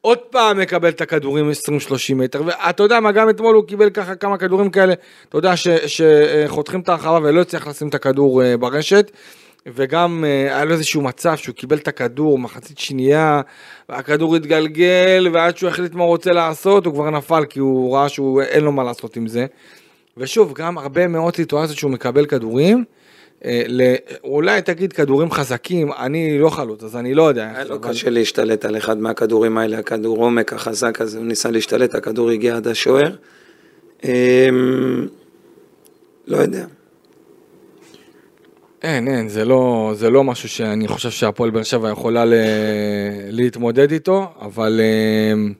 [0.00, 4.14] עוד פעם מקבל את הכדורים 20-30 מטר, ואתה יודע מה, גם אתמול הוא קיבל ככה
[4.14, 4.94] כמה כדורים כאלה,
[5.28, 5.52] אתה יודע,
[5.86, 9.10] שחותכים את הרחבה ולא הצליח לשים את הכדור אה, ברשת.
[9.66, 13.40] וגם אה, היה לו איזשהו מצב שהוא קיבל את הכדור מחצית שנייה,
[13.88, 18.08] והכדור התגלגל, ועד שהוא החליט מה הוא רוצה לעשות, הוא כבר נפל כי הוא ראה
[18.08, 19.46] שאין לו מה לעשות עם זה.
[20.16, 22.84] ושוב, גם הרבה מאוד סיטואציות שהוא מקבל כדורים,
[23.44, 23.62] אה,
[24.24, 27.50] אולי תגיד כדורים חזקים, אני לא חלוץ, אז אני לא יודע.
[27.54, 31.94] היה לו קשה להשתלט על אחד מהכדורים האלה, הכדור עומק החזק הזה, הוא ניסה להשתלט,
[31.94, 33.16] הכדור הגיע עד השוער.
[34.04, 35.06] אמ,
[36.26, 36.64] לא יודע.
[38.82, 42.34] אין, אין, זה לא, זה לא משהו שאני חושב שהפועל באר שבע יכולה ל...
[43.30, 44.80] להתמודד איתו, אבל...
[45.32, 45.52] אמ,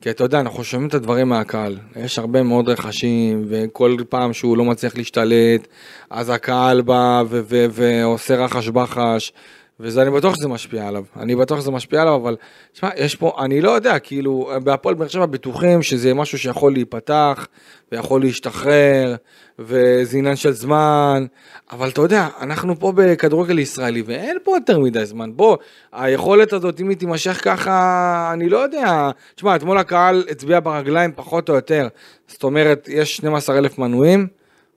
[0.00, 1.78] כי אתה יודע, אנחנו שומעים את הדברים מהקהל.
[1.96, 5.66] יש הרבה מאוד רכשים, וכל פעם שהוא לא מצליח להשתלט,
[6.10, 7.22] אז הקהל בא
[7.70, 9.32] ועושה רחש בחש,
[9.80, 11.04] וזה, אני בטוח שזה משפיע עליו.
[11.16, 12.36] אני בטוח שזה משפיע עליו, אבל,
[12.72, 17.46] תשמע, יש פה, אני לא יודע, כאילו, בהפועל באר שבע בטוחים שזה משהו שיכול להיפתח,
[17.92, 19.16] ויכול להשתחרר,
[19.58, 21.26] וזה עניין של זמן,
[21.72, 25.30] אבל אתה יודע, אנחנו פה בכדורגל ישראלי, ואין פה יותר מדי זמן.
[25.36, 25.56] בוא,
[25.92, 29.10] היכולת הזאת, אם היא תימשך ככה, אני לא יודע.
[29.34, 31.88] תשמע, אתמול הקהל הצביע ברגליים פחות או יותר.
[32.28, 34.26] זאת אומרת, יש 12 אלף מנויים,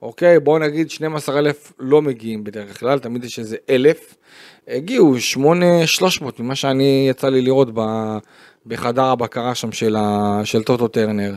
[0.02, 0.40] אוקיי?
[0.40, 4.14] בואו נגיד 12 אלף לא מגיעים בדרך כלל, תמיד יש איזה אלף.
[4.68, 7.68] הגיעו 8,300 ממה שאני יצא לי לראות
[8.66, 11.34] בחדר הבקרה שם של, ה, של טוטו טרנר.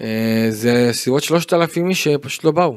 [0.00, 2.76] אה, זה סביבות 3,000 איש שפשוט לא באו.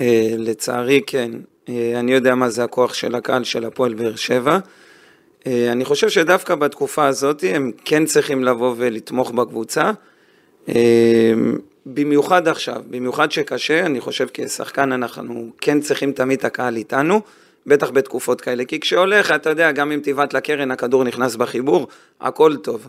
[0.00, 1.30] אה, לצערי כן,
[1.68, 4.58] אה, אני יודע מה זה הכוח של הקהל של הפועל באר שבע.
[5.46, 9.90] אני חושב שדווקא בתקופה הזאת הם כן צריכים לבוא ולתמוך בקבוצה.
[11.86, 17.20] במיוחד עכשיו, במיוחד שקשה, אני חושב כשחקן אנחנו כן צריכים תמיד את הקהל איתנו.
[17.66, 21.88] בטח בתקופות כאלה, כי כשהולך, אתה יודע, גם אם תבעט לקרן, הכדור נכנס בחיבור,
[22.20, 22.88] הכל טוב.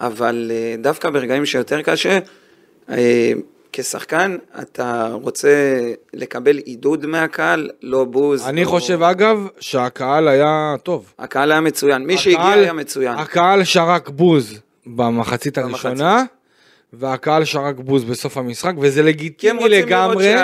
[0.00, 2.18] אבל אה, דווקא ברגעים שיותר קשה,
[2.90, 3.32] אה,
[3.72, 5.80] כשחקן, אתה רוצה
[6.14, 8.46] לקבל עידוד מהקהל, לא בוז.
[8.46, 8.68] אני לא...
[8.68, 11.12] חושב, אגב, שהקהל היה טוב.
[11.18, 13.18] הקהל היה מצוין, מי הקהל, שהגיע היה מצוין.
[13.18, 16.24] הקהל שרק בוז במחצית הראשונה.
[16.92, 20.34] והקהל שרק בוז בסוף המשחק, וזה לגיטימי לגמרי.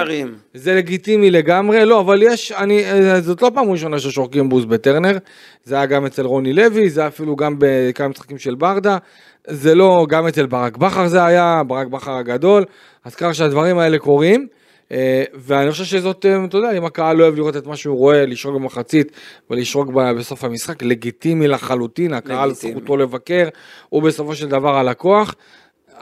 [0.55, 2.85] זה לגיטימי לגמרי, לא, אבל יש, אני,
[3.20, 5.18] זאת לא פעם ראשונה ששורקים בוז בטרנר,
[5.64, 8.98] זה היה גם אצל רוני לוי, זה היה אפילו גם בכמה משחקים של ברדה,
[9.46, 12.64] זה לא, גם אצל ברק בכר זה היה, ברק בכר הגדול,
[13.05, 14.46] אז ככה שהדברים האלה קורים.
[14.92, 17.96] אה, ואני חושב שזאת, אה, אתה יודע, אם הקהל לא אוהב לראות את מה שהוא
[17.96, 19.12] רואה, לשרוק במחצית
[19.50, 23.48] ולשרוק בסוף המשחק, לגיטימי לחלוטין, הקהל זכותו לבקר,
[23.88, 25.35] הוא בסופו של דבר הלקוח.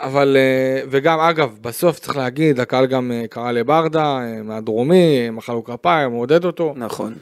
[0.02, 5.52] אבל, אה, וגם אגב, בסוף צריך להגיד, הקהל גם אה, קרא לברדה אה, מהדרומי, מחא
[5.52, 6.74] לו כפיים, מעודד אותו.
[6.76, 7.14] נכון,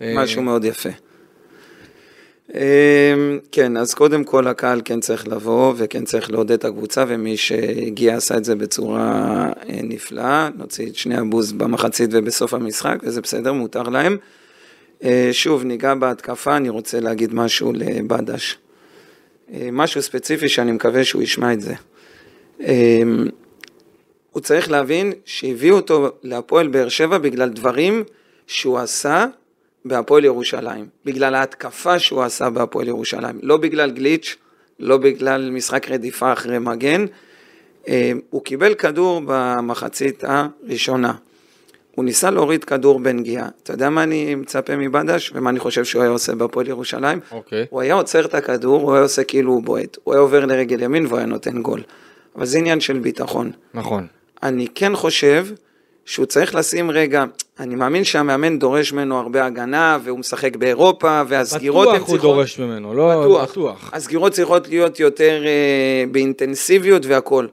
[0.00, 0.88] משהו מאוד יפה.
[3.52, 8.16] כן, אז קודם כל הקהל כן צריך לבוא וכן צריך לעודד את הקבוצה ומי שהגיע
[8.16, 13.82] עשה את זה בצורה נפלאה, נוציא את שני הבוז במחצית ובסוף המשחק וזה בסדר, מותר
[13.82, 14.16] להם.
[15.32, 18.58] שוב, ניגע בהתקפה, אני רוצה להגיד משהו לבדש.
[19.72, 21.74] משהו ספציפי שאני מקווה שהוא ישמע את זה.
[22.60, 23.26] אמ,
[24.30, 28.04] הוא צריך להבין שהביאו אותו להפועל באר שבע בגלל דברים
[28.46, 29.26] שהוא עשה
[29.84, 34.36] בהפועל ירושלים, בגלל ההתקפה שהוא עשה בהפועל ירושלים, לא בגלל גליץ',
[34.80, 37.06] לא בגלל משחק רדיפה אחרי מגן,
[37.88, 41.14] אמ, הוא קיבל כדור במחצית הראשונה.
[41.94, 43.48] הוא ניסה להוריד כדור בנגיעה.
[43.62, 47.20] אתה יודע מה אני מצפה מבדש ומה אני חושב שהוא היה עושה בהפועל ירושלים?
[47.32, 47.62] אוקיי.
[47.62, 47.66] Okay.
[47.70, 49.96] הוא היה עוצר את הכדור, הוא היה עושה כאילו הוא בועט.
[50.04, 51.82] הוא היה עובר לרגל ימין והוא היה נותן גול.
[52.36, 53.50] אבל זה עניין של ביטחון.
[53.74, 54.06] נכון.
[54.42, 55.46] אני כן חושב
[56.04, 57.24] שהוא צריך לשים רגע,
[57.58, 62.14] אני מאמין שהמאמן דורש ממנו הרבה הגנה, והוא משחק באירופה, והסגירות הן צריכות...
[62.14, 63.50] בטוח הוא דורש ממנו, לא בטוח.
[63.50, 63.90] בטוח.
[63.92, 67.48] הסגירות צריכות להיות יותר אה, באינטנסיביות והכול,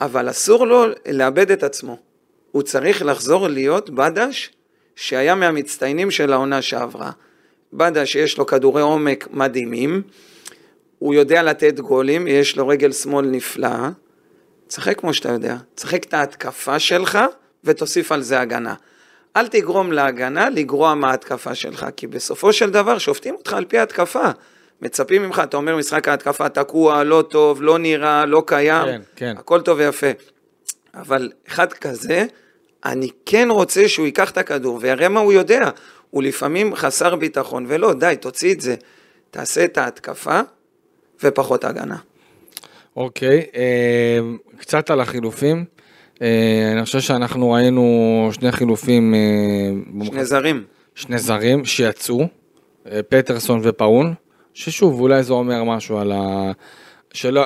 [0.00, 1.96] אבל אסור לו לאבד את עצמו.
[2.52, 4.50] הוא צריך לחזור להיות בדש
[4.96, 7.10] שהיה מהמצטיינים של העונה שעברה.
[7.72, 10.02] בדש יש לו כדורי עומק מדהימים,
[10.98, 13.90] הוא יודע לתת גולים, יש לו רגל שמאל נפלאה,
[14.70, 17.18] תשחק כמו שאתה יודע, תשחק את ההתקפה שלך
[17.64, 18.74] ותוסיף על זה הגנה.
[19.36, 24.30] אל תגרום להגנה לגרוע מההתקפה שלך, כי בסופו של דבר שופטים אותך על פי ההתקפה.
[24.82, 29.34] מצפים ממך, אתה אומר משחק ההתקפה תקוע, לא טוב, לא נראה, לא קיים, כן, כן.
[29.38, 30.10] הכל טוב ויפה.
[30.94, 32.24] אבל אחד כזה,
[32.84, 35.70] אני כן רוצה שהוא ייקח את הכדור ויראה מה הוא יודע.
[36.10, 38.74] הוא לפעמים חסר ביטחון, ולא, די, תוציא את זה.
[39.30, 40.40] תעשה את ההתקפה
[41.22, 41.96] ופחות הגנה.
[43.00, 44.18] אוקיי, אה,
[44.56, 45.64] קצת על החילופים.
[46.22, 49.14] אה, אני חושב שאנחנו ראינו שני חילופים.
[49.14, 50.64] אה, שני זרים.
[50.94, 52.28] שני זרים שיצאו,
[53.08, 54.14] פטרסון ופאון,
[54.54, 56.52] ששוב, אולי זה אומר משהו על ה...
[57.12, 57.44] שלא,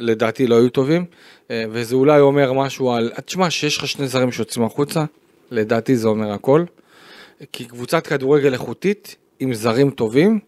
[0.00, 1.04] לדעתי לא היו טובים,
[1.50, 5.04] וזה אולי אומר משהו על, תשמע, שיש לך שני זרים שיוצאים החוצה,
[5.50, 6.64] לדעתי זה אומר הכל.
[7.52, 10.38] כי קבוצת כדורגל איכותית, עם זרים טובים,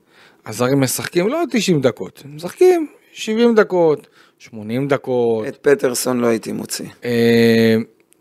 [0.46, 4.06] הזרים משחקים לא 90 דקות, משחקים 70 דקות,
[4.40, 5.48] 80 דקות.
[5.48, 6.86] את פטרסון לא הייתי מוציא.
[7.04, 7.76] אה,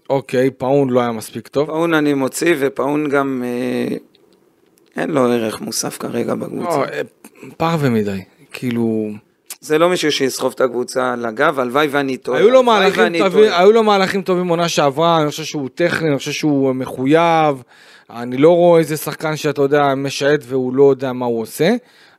[0.10, 1.67] אוקיי, פאון לא היה מספיק טוב.
[1.67, 3.97] פאון אני מוציא, ופאון גם אה,
[5.01, 6.77] אין לו ערך מוסף כרגע בקבוצה.
[6.77, 7.01] לא, אה,
[7.58, 8.21] פרווה מדי,
[8.53, 9.12] כאילו...
[9.62, 12.39] זה לא מישהו שיסחוב את הקבוצה על הגב, הלוואי ואני טועה.
[12.39, 16.17] היו לו מהלכים טובים, היו לו מהלכים טובים עונה שעברה, אני חושב שהוא טכני, אני
[16.17, 17.63] חושב שהוא מחויב.
[18.10, 21.75] אני לא רואה איזה שחקן שאתה יודע, משעט והוא לא יודע מה הוא עושה,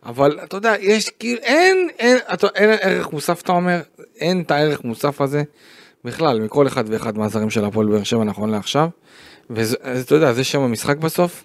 [0.06, 3.80] אבל אתה יודע, יש כאילו, אין, אין, אתה, אין ערך מוסף אתה אומר,
[4.16, 5.42] אין את הערך מוסף הזה
[6.04, 8.88] בכלל, מכל אחד ואחד מהזרים של הפועל באר שבע נכון לעכשיו,
[9.50, 11.44] ואתה יודע, זה שם המשחק בסוף.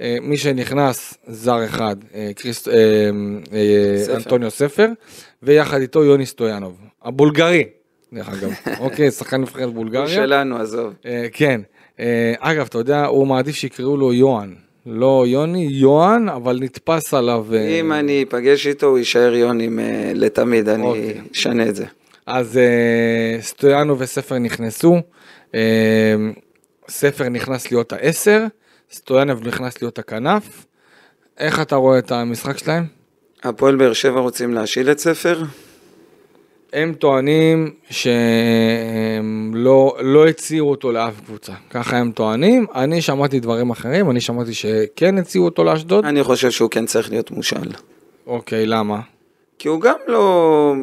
[0.00, 4.88] אה, מי שנכנס, זר אחד, אה, קריסט, אה, אנטוניו ספר,
[5.42, 7.64] ויחד איתו יוני סטויאנוב, הבולגרי,
[8.12, 8.50] דרך אגב,
[8.84, 10.04] אוקיי, שחקן נבחרת בולגריה.
[10.04, 10.94] הוא שלנו, עזוב.
[11.32, 11.60] כן.
[12.00, 14.54] אה, אגב, אתה יודע, הוא מעדיף שיקראו לו יוהן.
[14.86, 17.46] לא יוני, יוהן, אבל נתפס עליו.
[17.54, 21.20] אה, אם אני אפגש איתו, הוא יישאר יוני אה, לתמיד, אני אוקיי.
[21.32, 21.84] אשנה את זה.
[22.26, 22.60] אז
[23.40, 24.96] סטויאנו וספר נכנסו,
[26.88, 28.44] ספר נכנס להיות העשר,
[28.92, 30.66] סטויאנוב נכנס להיות הכנף.
[31.38, 32.84] איך אתה רואה את המשחק שלהם?
[33.42, 35.42] הפועל באר שבע רוצים להשיל את ספר?
[36.76, 43.70] הם טוענים שהם לא, לא הציעו אותו לאף קבוצה, ככה הם טוענים, אני שמעתי דברים
[43.70, 46.04] אחרים, אני שמעתי שכן הציעו אותו לאשדוד.
[46.04, 47.70] אני חושב שהוא כן צריך להיות מושל.
[48.26, 49.00] אוקיי, למה?
[49.58, 50.74] כי הוא גם לא...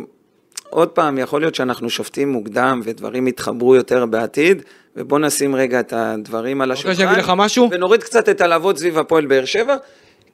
[0.69, 4.61] עוד פעם, יכול להיות שאנחנו שופטים מוקדם ודברים יתחברו יותר בעתיד,
[4.95, 6.89] ובוא נשים רגע את הדברים על השולחן.
[6.89, 7.69] רוצה שאני לך משהו?
[7.71, 9.75] ונוריד קצת את הלהבות סביב הפועל באר שבע,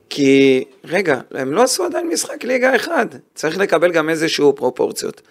[0.09, 5.21] כי, רגע, הם לא עשו עדיין משחק ליגה אחד, צריך לקבל גם איזשהו פרופורציות.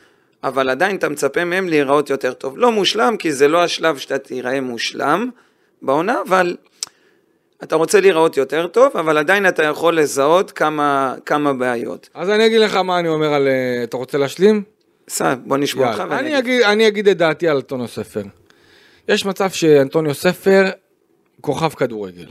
[0.45, 2.59] אבל עדיין אתה מצפה מהם להיראות יותר טוב.
[2.59, 5.31] לא מושלם, כי זה לא השלב שאתה תיראה מושלם
[5.83, 6.57] בעונה, אבל
[7.63, 12.09] אתה רוצה להיראות יותר טוב, אבל עדיין אתה יכול לזהות כמה, כמה בעיות.
[12.15, 13.49] אז אני אגיד לך מה אני אומר על...
[13.49, 14.63] אה, אתה רוצה להשלים?
[15.09, 16.01] סע, בוא נשמע אותך.
[16.11, 18.23] אני אגיד, אני אגיד את דעתי על אנטוניו ספר.
[19.09, 20.65] יש מצב שאנטוניו ספר
[21.41, 22.29] כוכב כדורגל.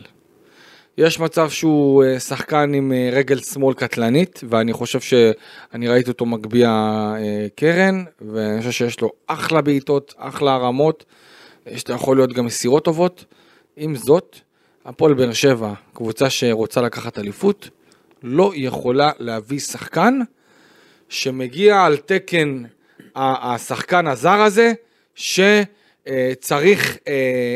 [0.97, 6.25] יש מצב שהוא אה, שחקן עם אה, רגל שמאל קטלנית, ואני חושב שאני ראיתי אותו
[6.25, 6.69] מגביה
[7.17, 11.05] אה, קרן, ואני חושב שיש לו אחלה בעיטות, אחלה הרמות,
[11.65, 13.25] יש לו יכול להיות גם מסירות טובות.
[13.75, 14.39] עם זאת,
[14.85, 17.69] הפועל באר שבע, קבוצה שרוצה לקחת אליפות,
[18.23, 20.19] לא יכולה להביא שחקן
[21.09, 22.63] שמגיע על תקן
[23.15, 24.73] השחקן הזר הזה,
[25.15, 25.39] ש...
[26.07, 27.13] אה, צריך אה,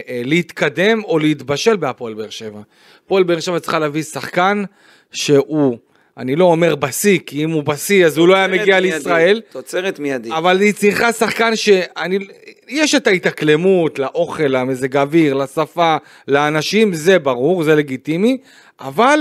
[0.08, 2.60] אה, להתקדם או להתבשל בהפועל באר שבע.
[3.06, 4.64] הפועל באר שבע צריכה להביא שחקן
[5.12, 5.78] שהוא,
[6.18, 9.42] אני לא אומר בשיא, כי אם הוא בשיא אז הוא לא היה מגיע מיידי, לישראל.
[9.52, 10.32] תוצרת מיידית.
[10.34, 12.20] אבל היא צריכה שחקן שאני,
[12.68, 18.38] יש את ההתאקלמות לאוכל, למזג האוויר, לשפה, לאנשים, זה ברור, זה לגיטימי,
[18.80, 19.20] אבל...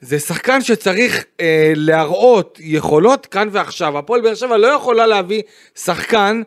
[0.00, 3.98] זה שחקן שצריך אה, להראות יכולות כאן ועכשיו.
[3.98, 5.42] הפועל באר שבע לא יכולה להביא
[5.74, 6.42] שחקן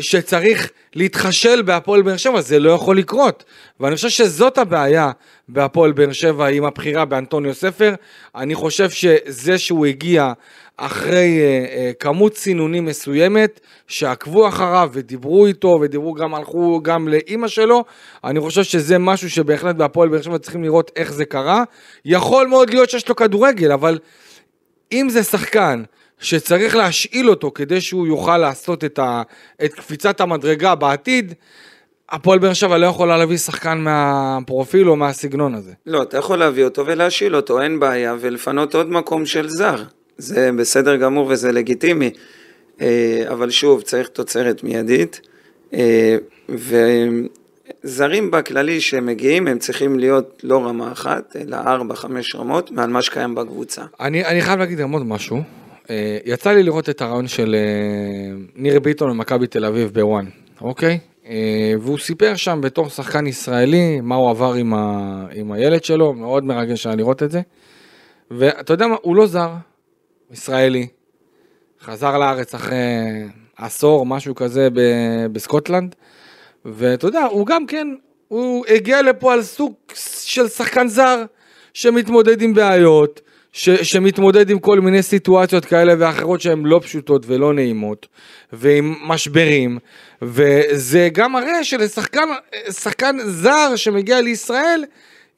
[0.00, 3.44] שצריך להתחשל בהפועל באר שבע, זה לא יכול לקרות.
[3.80, 5.10] ואני חושב שזאת הבעיה
[5.48, 7.94] בהפועל באר שבע עם הבחירה באנטוניו ספר.
[8.34, 10.32] אני חושב שזה שהוא הגיע
[10.76, 17.48] אחרי uh, uh, כמות סינונים מסוימת, שעקבו אחריו ודיברו איתו ודיברו גם, הלכו גם לאימא
[17.48, 17.84] שלו,
[18.24, 21.64] אני חושב שזה משהו שבהחלט בהפועל באר שבע צריכים לראות איך זה קרה.
[22.04, 23.98] יכול מאוד להיות שיש לו כדורגל, אבל
[24.92, 25.82] אם זה שחקן
[26.20, 29.22] שצריך להשאיל אותו כדי שהוא יוכל לעשות את, ה,
[29.64, 31.34] את קפיצת המדרגה בעתיד,
[32.10, 35.72] הפועל באר שבע לא יכולה להביא שחקן מהפרופיל או מהסגנון הזה.
[35.86, 39.82] לא, אתה יכול להביא אותו ולהשאיל אותו, אין בעיה, ולפנות עוד מקום של זר.
[40.18, 42.10] זה בסדר גמור וזה לגיטימי.
[42.80, 45.20] אה, אבל שוב, צריך תוצרת מיידית.
[45.74, 46.16] אה,
[47.84, 53.02] וזרים בכללי שמגיעים, הם צריכים להיות לא רמה אחת, אלא ארבע, חמש רמות מעל מה
[53.02, 53.82] שקיים בקבוצה.
[54.00, 55.42] אני, אני חייב להגיד גם עוד משהו.
[55.90, 60.26] אה, יצא לי לראות את הרעיון של אה, ניר ביטון במכבי תל אביב בוואן,
[60.60, 60.98] אוקיי?
[61.26, 65.26] אה, והוא סיפר שם בתור שחקן ישראלי מה הוא עבר עם, ה...
[65.34, 67.40] עם הילד שלו, מאוד מרגש היה לראות את זה.
[68.30, 69.50] ואתה יודע מה, הוא לא זר,
[70.30, 70.86] ישראלי,
[71.80, 72.76] חזר לארץ אחרי
[73.56, 75.94] עשור, משהו כזה ב- בסקוטלנד,
[76.64, 77.88] ואתה יודע, הוא גם כן,
[78.28, 79.74] הוא הגיע לפה על סוג
[80.24, 81.24] של שחקן זר
[81.74, 83.20] שמתמודד עם בעיות,
[83.56, 88.06] ש, שמתמודד עם כל מיני סיטואציות כאלה ואחרות שהן לא פשוטות ולא נעימות,
[88.52, 89.78] ועם משברים,
[90.22, 94.84] וזה גם מראה שלשחקן זר שמגיע לישראל,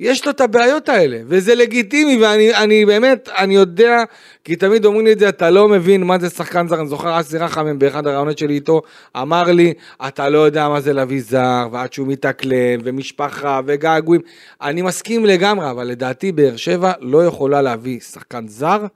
[0.00, 4.04] יש לו את הבעיות האלה, וזה לגיטימי, ואני באמת, אני יודע,
[4.44, 7.20] כי תמיד אומרים לי את זה, אתה לא מבין מה זה שחקן זר, אני זוכר
[7.20, 8.82] אסי רחמים באחד הרעיונות שלי איתו,
[9.16, 9.74] אמר לי,
[10.08, 14.22] אתה לא יודע מה זה להביא זר, ועד שהוא מתאקלם, ומשפחה, וגעגועים,
[14.62, 18.87] אני מסכים לגמרי, אבל לדעתי באר שבע לא יכולה להביא שחקן זר.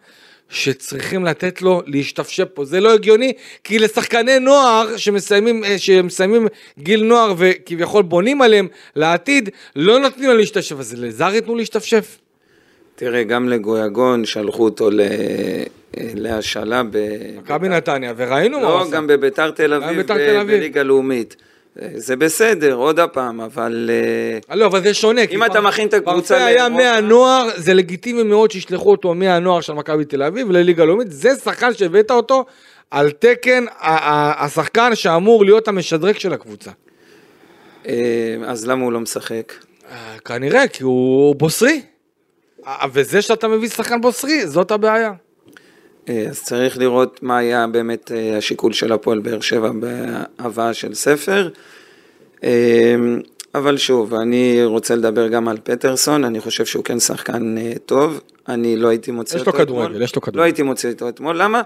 [0.52, 2.64] שצריכים לתת לו להשתפשף פה.
[2.64, 3.32] זה לא הגיוני,
[3.64, 6.46] כי לשחקני נוער שמסיימים, אה, שמסיימים
[6.78, 12.18] גיל נוער וכביכול בונים עליהם לעתיד, לא נותנים לו להשתפשף, אז לזר ייתנו להשתפשף.
[12.94, 15.00] תראה, גם לגויגון שלחו אותו ל...
[15.96, 16.98] להשאלה ב...
[17.38, 18.90] מכבי נתניה, וראינו לא, מה הוא עושה.
[18.90, 20.06] לא, גם בביתר תל אביב,
[20.46, 21.36] בליגה לאומית.
[21.94, 23.90] זה בסדר, עוד הפעם, אבל...
[24.50, 25.20] אה, לא, אבל זה שונה.
[25.30, 26.34] אם אתה מכין את הקבוצה...
[26.34, 31.12] פרפה היה מהנוער, זה לגיטימי מאוד שישלחו אותו מהנוער של מכבי תל אביב לליגה לאומית,
[31.12, 32.44] זה שחקן שהבאת אותו
[32.90, 36.70] על תקן השחקן שאמור להיות המשדרג של הקבוצה.
[37.88, 39.52] אה, אז למה הוא לא משחק?
[39.90, 41.82] אה, כנראה, כי הוא בוסרי.
[42.92, 45.12] וזה שאתה מביא שחקן בוסרי, זאת הבעיה.
[46.08, 50.94] אה, אז צריך לראות מה היה באמת אה, השיקול של הפועל באר שבע בהבאה של
[50.94, 51.48] ספר.
[52.44, 52.94] אה,
[53.54, 58.76] אבל שוב, אני רוצה לדבר גם על פטרסון, אני חושב שהוא כן שחקן טוב, אני
[58.76, 59.60] לא הייתי מוצא אותו אתמול.
[59.60, 60.38] יש לו כדורגל, יש לו כדורגל.
[60.38, 61.62] לא הייתי מוצא אותו אתמול, למה?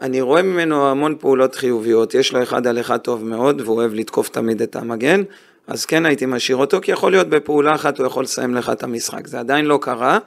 [0.00, 3.94] אני רואה ממנו המון פעולות חיוביות, יש לו אחד על אחד טוב מאוד, והוא אוהב
[3.94, 5.22] לתקוף תמיד את המגן,
[5.66, 8.82] אז כן הייתי משאיר אותו, כי יכול להיות בפעולה אחת הוא יכול לסיים לך את
[8.82, 10.18] המשחק, זה עדיין לא קרה.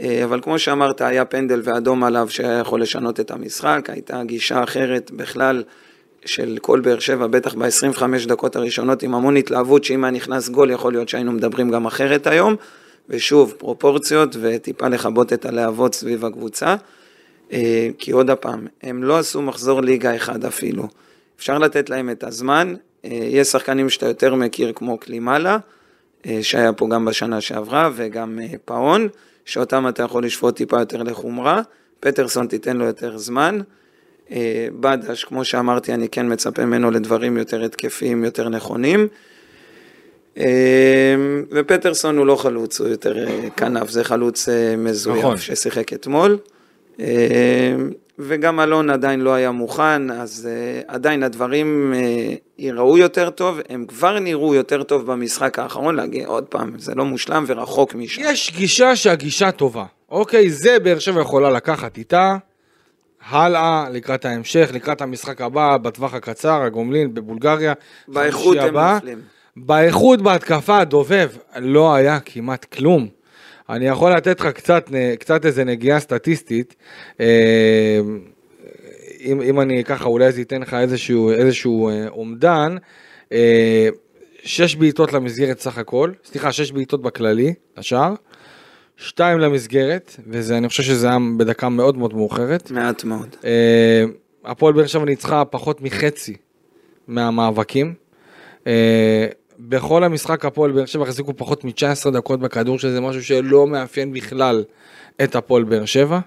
[0.00, 4.62] אה, אבל כמו שאמרת, היה פנדל ואדום עליו שהיה יכול לשנות את המשחק, הייתה גישה
[4.62, 5.62] אחרת בכלל
[6.24, 10.70] של כל באר שבע, בטח ב-25 דקות הראשונות עם המון התלהבות, שאם היה נכנס גול
[10.70, 12.56] יכול להיות שהיינו מדברים גם אחרת היום,
[13.08, 16.76] ושוב, פרופורציות וטיפה לכבות את הלהבות סביב הקבוצה,
[17.52, 20.88] אה, כי עוד הפעם, הם לא עשו מחזור ליגה אחד אפילו,
[21.38, 25.58] אפשר לתת להם את הזמן, אה, יש שחקנים שאתה יותר מכיר כמו קלימלה,
[26.42, 29.08] שהיה פה גם בשנה שעברה, וגם פאון.
[29.48, 31.62] שאותם אתה יכול לשפוט טיפה יותר לחומרה,
[32.00, 33.60] פטרסון תיתן לו יותר זמן.
[34.30, 39.08] אה, בדש, כמו שאמרתי, אני כן מצפה ממנו לדברים יותר התקפיים, יותר נכונים.
[40.38, 40.44] אה,
[41.50, 45.36] ופטרסון הוא לא חלוץ, הוא יותר אה, כנף, זה חלוץ מזויף נכון.
[45.36, 46.38] ששיחק אתמול.
[48.18, 53.84] וגם אלון עדיין לא היה מוכן, אז uh, עדיין הדברים uh, ייראו יותר טוב, הם
[53.88, 58.22] כבר נראו יותר טוב במשחק האחרון, להגיד עוד פעם, זה לא מושלם ורחוק משם.
[58.24, 60.50] יש גישה שהגישה טובה, אוקיי?
[60.50, 62.36] זה באר שבע יכולה לקחת איתה,
[63.28, 67.72] הלאה, לקראת ההמשך, לקראת המשחק הבא, בטווח הקצר, הגומלין בבולגריה.
[68.08, 69.18] באיכות הם נופלים.
[69.56, 73.08] באיכות בהתקפה, דובב, לא היה כמעט כלום.
[73.70, 76.76] אני יכול לתת לך קצת, קצת איזה נגיעה סטטיסטית.
[77.20, 78.00] אה,
[79.20, 82.76] אם, אם אני ככה, אולי זה ייתן לך איזשהו, איזשהו אה, אומדן.
[83.32, 83.88] אה,
[84.42, 88.14] שש בעיטות למסגרת סך הכל, סליחה, שש בעיטות בכללי, השאר.
[88.96, 92.70] שתיים למסגרת, וזה, אני חושב שזה היה בדקה מאוד מאוד מאוחרת.
[92.70, 93.36] מעט מאוד.
[94.44, 96.36] הפועל באר שבע ניצחה פחות מחצי
[97.08, 97.94] מהמאבקים.
[99.58, 104.64] בכל המשחק הפועל באר שבע החזיקו פחות מ-19 דקות בכדור, שזה משהו שלא מאפיין בכלל
[105.22, 106.20] את הפועל באר שבע,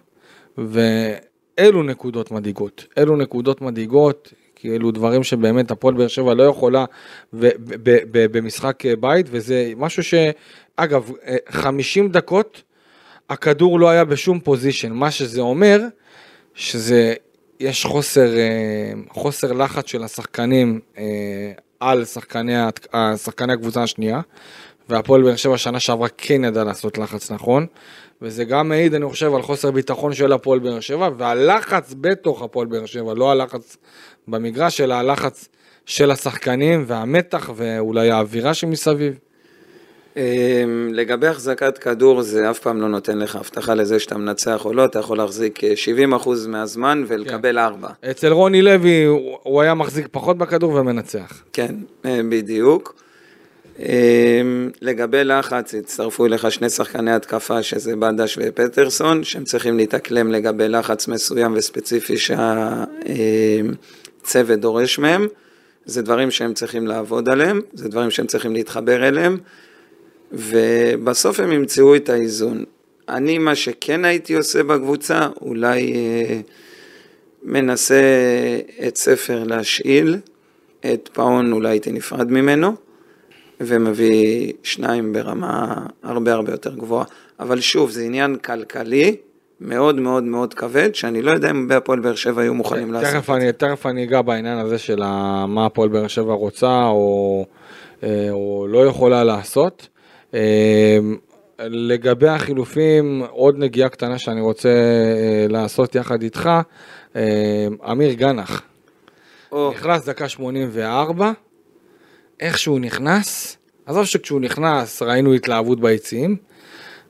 [0.58, 2.86] ואלו נקודות מדאיגות.
[2.98, 6.86] אלו נקודות מדאיגות, כי אלו דברים שבאמת הפועל באר שבע לא יכולה
[8.12, 10.14] במשחק בית, וזה משהו ש...
[10.76, 11.12] אגב,
[11.50, 12.64] 50 דקות
[13.30, 15.82] הכדור לא היה בשום פוזיישן, מה שזה אומר,
[16.54, 17.14] שזה,
[17.60, 18.30] יש חוסר,
[19.10, 20.80] חוסר לחץ של השחקנים
[21.82, 22.54] על שחקני,
[23.18, 24.22] שחקני הקבוצה השנייה,
[24.90, 27.66] והפועל באר שבע שנה שעברה כן ידע לעשות לחץ נכון,
[28.22, 32.68] וזה גם מעיד, אני חושב, על חוסר ביטחון של הפועל באר שבע, והלחץ בתוך הפועל
[32.68, 33.78] באר שבע, לא הלחץ
[34.28, 35.48] במגרש, אלא הלחץ
[35.86, 39.18] של השחקנים והמתח ואולי האווירה שמסביב.
[40.18, 44.74] אמ, לגבי החזקת כדור זה אף פעם לא נותן לך הבטחה לזה שאתה מנצח או
[44.74, 47.88] לא, אתה יכול להחזיק 70% אה, מהזמן ולקבל 4.
[47.88, 48.10] כן.
[48.10, 49.06] אצל רוני לוי
[49.44, 51.44] הוא היה מחזיק פחות בכדור ומנצח.
[51.54, 53.02] כן, אה, בדיוק.
[53.80, 60.70] אמ, לגבי לחץ, הצטרפו אליך שני שחקני התקפה, שזה בדש ופטרסון, שהם צריכים להתאקלם לגבי
[60.70, 62.16] לחץ מסוים וספציפי
[64.24, 65.28] שהצוות דורש מהם.
[65.86, 69.38] זה דברים שהם צריכים לעבוד עליהם, זה דברים שהם צריכים להתחבר אליהם,
[70.32, 72.64] ובסוף הם ימצאו את האיזון.
[73.10, 76.40] אני, מה שכן הייתי עושה בקבוצה, אולי אה,
[77.44, 78.02] מנסה
[78.88, 80.18] את ספר להשאיל,
[80.80, 82.76] את פאון אולי הייתי נפרד ממנו.
[83.62, 87.06] ומביא שניים ברמה הרבה הרבה יותר גבוהה.
[87.40, 89.16] אבל שוב, זה עניין כלכלי
[89.62, 93.30] מאוד מאוד מאוד כבד, שאני לא יודע אם בהפועל באר שבע היו מוכנים לעשות תכף
[93.30, 95.00] אני, תכף אני אגע בעניין הזה של
[95.48, 97.46] מה הפועל באר שבע רוצה או,
[98.04, 99.88] אה, או לא יכולה לעשות.
[100.34, 101.00] אה,
[101.60, 106.50] לגבי החילופים, עוד נגיעה קטנה שאני רוצה אה, לעשות יחד איתך,
[107.92, 108.62] אמיר גנח.
[109.54, 111.32] נכנס דקה 84,
[112.40, 116.38] איך שהוא נכנס, עזוב שכשהוא נכנס ראינו התלהבות ביציעים,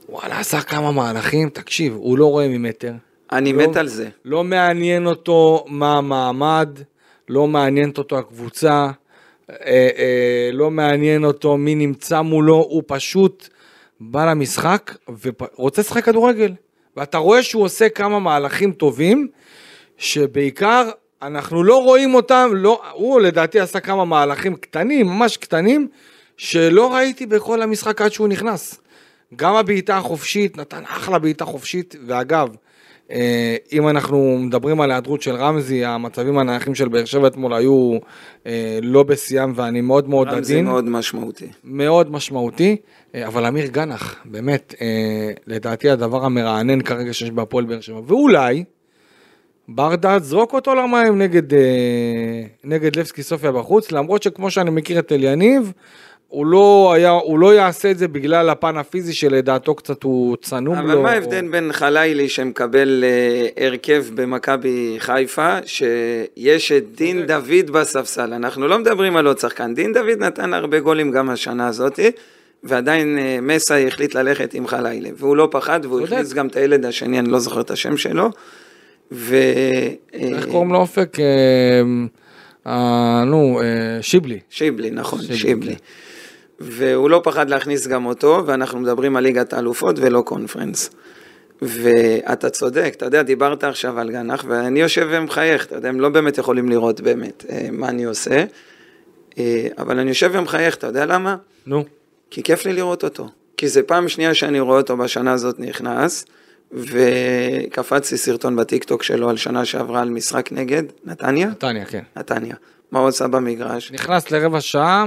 [0.09, 2.93] וואלה, עשה כמה מהלכים, תקשיב, הוא לא רואה ממטר.
[3.31, 4.09] אני לא, מת על זה.
[4.25, 6.69] לא מעניין אותו מה המעמד,
[7.29, 8.89] לא מעניינת אותו הקבוצה,
[9.51, 13.49] אה, אה, לא מעניין אותו מי נמצא מולו, הוא פשוט
[13.99, 16.53] בא למשחק ורוצה לשחק כדורגל.
[16.97, 19.27] ואתה רואה שהוא עושה כמה מהלכים טובים,
[19.97, 20.89] שבעיקר
[21.21, 25.87] אנחנו לא רואים אותם, לא, הוא לדעתי עשה כמה מהלכים קטנים, ממש קטנים,
[26.37, 28.81] שלא ראיתי בכל המשחק עד שהוא נכנס.
[29.35, 32.55] גם הבעיטה החופשית, נתן אחלה בעיטה חופשית, ואגב,
[33.73, 37.97] אם אנחנו מדברים על ההיעדרות של רמזי, המצבים הנייחים של באר שבע אתמול היו
[38.47, 40.37] אה, לא בשיאם ואני מאוד מאוד עדין.
[40.37, 41.47] רמזי מאוד משמעותי.
[41.63, 42.77] מאוד משמעותי,
[43.15, 44.75] אה, אבל אמיר גנח, באמת,
[45.47, 48.63] לדעתי הדבר המרענן כרגע שיש בהפועל באר שבע, ואולי,
[49.67, 51.43] ברדה, זרוק אותו למים נגד,
[52.63, 55.73] נגד לבסקי סופיה בחוץ, למרות שכמו שאני מכיר את אליניב,
[56.31, 60.77] הוא לא, היה, הוא לא יעשה את זה בגלל הפן הפיזי שלדעתו קצת הוא צנום
[60.77, 60.93] אבל לו.
[60.93, 61.51] אבל מה ההבדל או...
[61.51, 69.15] בין חלילי שמקבל uh, הרכב במכבי חיפה, שיש את דין דוד בספסל, אנחנו לא מדברים
[69.15, 72.11] על עוד שחקן, דין דוד נתן הרבה גולים גם השנה הזאתי.
[72.63, 76.85] ועדיין uh, מסה החליט ללכת עם חלילי, והוא לא פחד, והוא הכניס גם את הילד
[76.85, 78.29] השני, אני לא זוכר את השם שלו.
[79.11, 79.35] ו...
[80.13, 81.17] איך קוראים לו אופק?
[82.67, 83.59] אה, נו,
[84.01, 84.39] שיבלי.
[84.49, 85.37] שיבלי, נכון, שיבלי.
[85.37, 85.75] שיבלי.
[86.63, 90.89] והוא לא פחד להכניס גם אותו, ואנחנו מדברים על ליגת האלופות ולא קונפרנס.
[91.61, 96.09] ואתה צודק, אתה יודע, דיברת עכשיו על גנח, ואני יושב ומחייך, אתה יודע, הם לא
[96.09, 98.43] באמת יכולים לראות באמת אה, מה אני עושה,
[99.37, 101.35] אה, אבל אני יושב ומחייך, אתה יודע למה?
[101.65, 101.85] נו.
[102.29, 103.29] כי כיף לי לראות אותו.
[103.57, 106.25] כי זה פעם שנייה שאני רואה אותו בשנה הזאת נכנס,
[106.71, 111.47] וקפצתי סרטון בטיקטוק שלו על שנה שעברה על משחק נגד נתניה.
[111.47, 112.01] נתניה, כן.
[112.17, 112.55] נתניה.
[112.91, 113.91] מה הוא עשה במגרש?
[113.91, 115.05] נכנס לרבע שעה.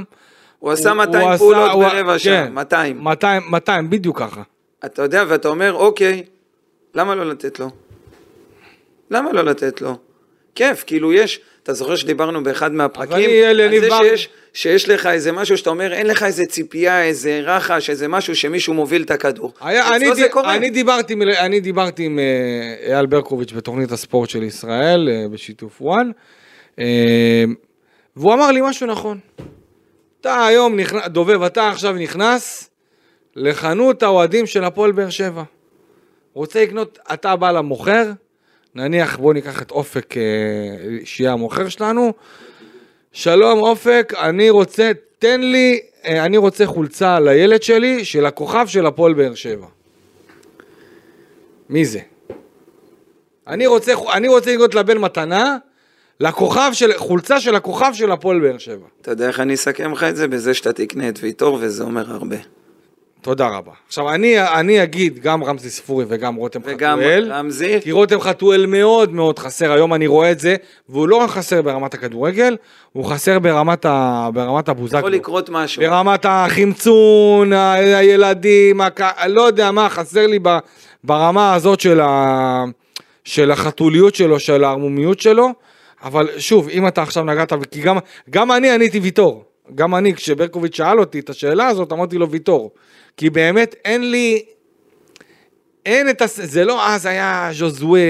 [0.65, 2.19] הוא עשה 200 הוא פעולות עשה, ברבע הוא...
[2.19, 2.99] שעה, כן, 200.
[2.99, 4.43] 200, 200, בדיוק ככה.
[4.85, 6.23] אתה יודע, ואתה אומר, אוקיי,
[6.95, 7.71] למה לא לתת לו?
[9.11, 9.97] למה לא לתת לו?
[10.55, 13.99] כיף, כאילו יש, אתה זוכר שדיברנו באחד מהפרקים, אני, על זה בר...
[14.03, 18.37] שיש, שיש לך איזה משהו שאתה אומר, אין לך איזה ציפייה, איזה רחש, איזה משהו
[18.37, 19.53] שמישהו מוביל את הכדור.
[19.61, 20.39] היה, אני, ד...
[20.45, 26.11] אני, דיברתי, אני דיברתי עם אה, אייל ברקוביץ' בתוכנית הספורט של ישראל, אה, בשיתוף וואן,
[26.79, 27.45] אה,
[28.17, 29.19] והוא אמר לי משהו נכון.
[30.25, 32.71] אתה היום נכנס, דובב, אתה עכשיו נכנס
[33.37, 35.43] לחנות האוהדים של הפועל באר שבע.
[36.35, 38.13] רוצה לקנות, אתה בא למוכר,
[38.75, 40.23] נניח בוא ניקח את אופק, אה,
[41.05, 42.13] שיהיה המוכר שלנו.
[43.13, 48.87] שלום אופק, אני רוצה, תן לי, אה, אני רוצה חולצה לילד שלי של הכוכב של
[48.87, 49.67] הפועל באר שבע.
[51.69, 52.01] מי זה?
[53.47, 55.57] אני רוצה, אני רוצה לקנות לבן מתנה
[56.21, 58.87] לכוכב של, חולצה של הכוכב של הפועל באר שבע.
[59.01, 60.29] אתה יודע איך אני אסכם לך את זה?
[60.29, 62.37] בזה שאתה תקנה את ויטור, וזה אומר הרבה.
[63.25, 63.73] תודה רבה.
[63.87, 67.25] עכשיו, אני, אני אגיד גם רמזי ספורי וגם רותם וגם חתואל.
[67.25, 67.81] וגם רמזי.
[67.81, 70.57] כי רותם חתואל מאוד מאוד חסר, היום אני רואה את זה,
[70.89, 72.57] והוא לא רק חסר ברמת הכדורגל,
[72.93, 74.99] הוא חסר ברמת, ה, ברמת הבוזגלו.
[74.99, 75.83] יכול לקרות משהו.
[75.83, 79.01] ברמת החמצון, הילדים, הק...
[79.29, 80.39] לא יודע מה, חסר לי
[81.05, 82.65] ברמה הזאת של, ה,
[83.25, 85.49] של החתוליות שלו, של הערמומיות שלו.
[86.05, 87.97] אבל שוב, אם אתה עכשיו נגעת, כי גם,
[88.31, 89.45] גם אני עניתי ויטור.
[89.75, 92.71] גם אני, כשברקוביץ' שאל אותי את השאלה הזאת, אמרתי לו ויטור.
[93.17, 94.45] כי באמת אין לי,
[95.87, 96.41] אין את, הס...
[96.43, 98.01] זה לא אז היה ז'וזווה,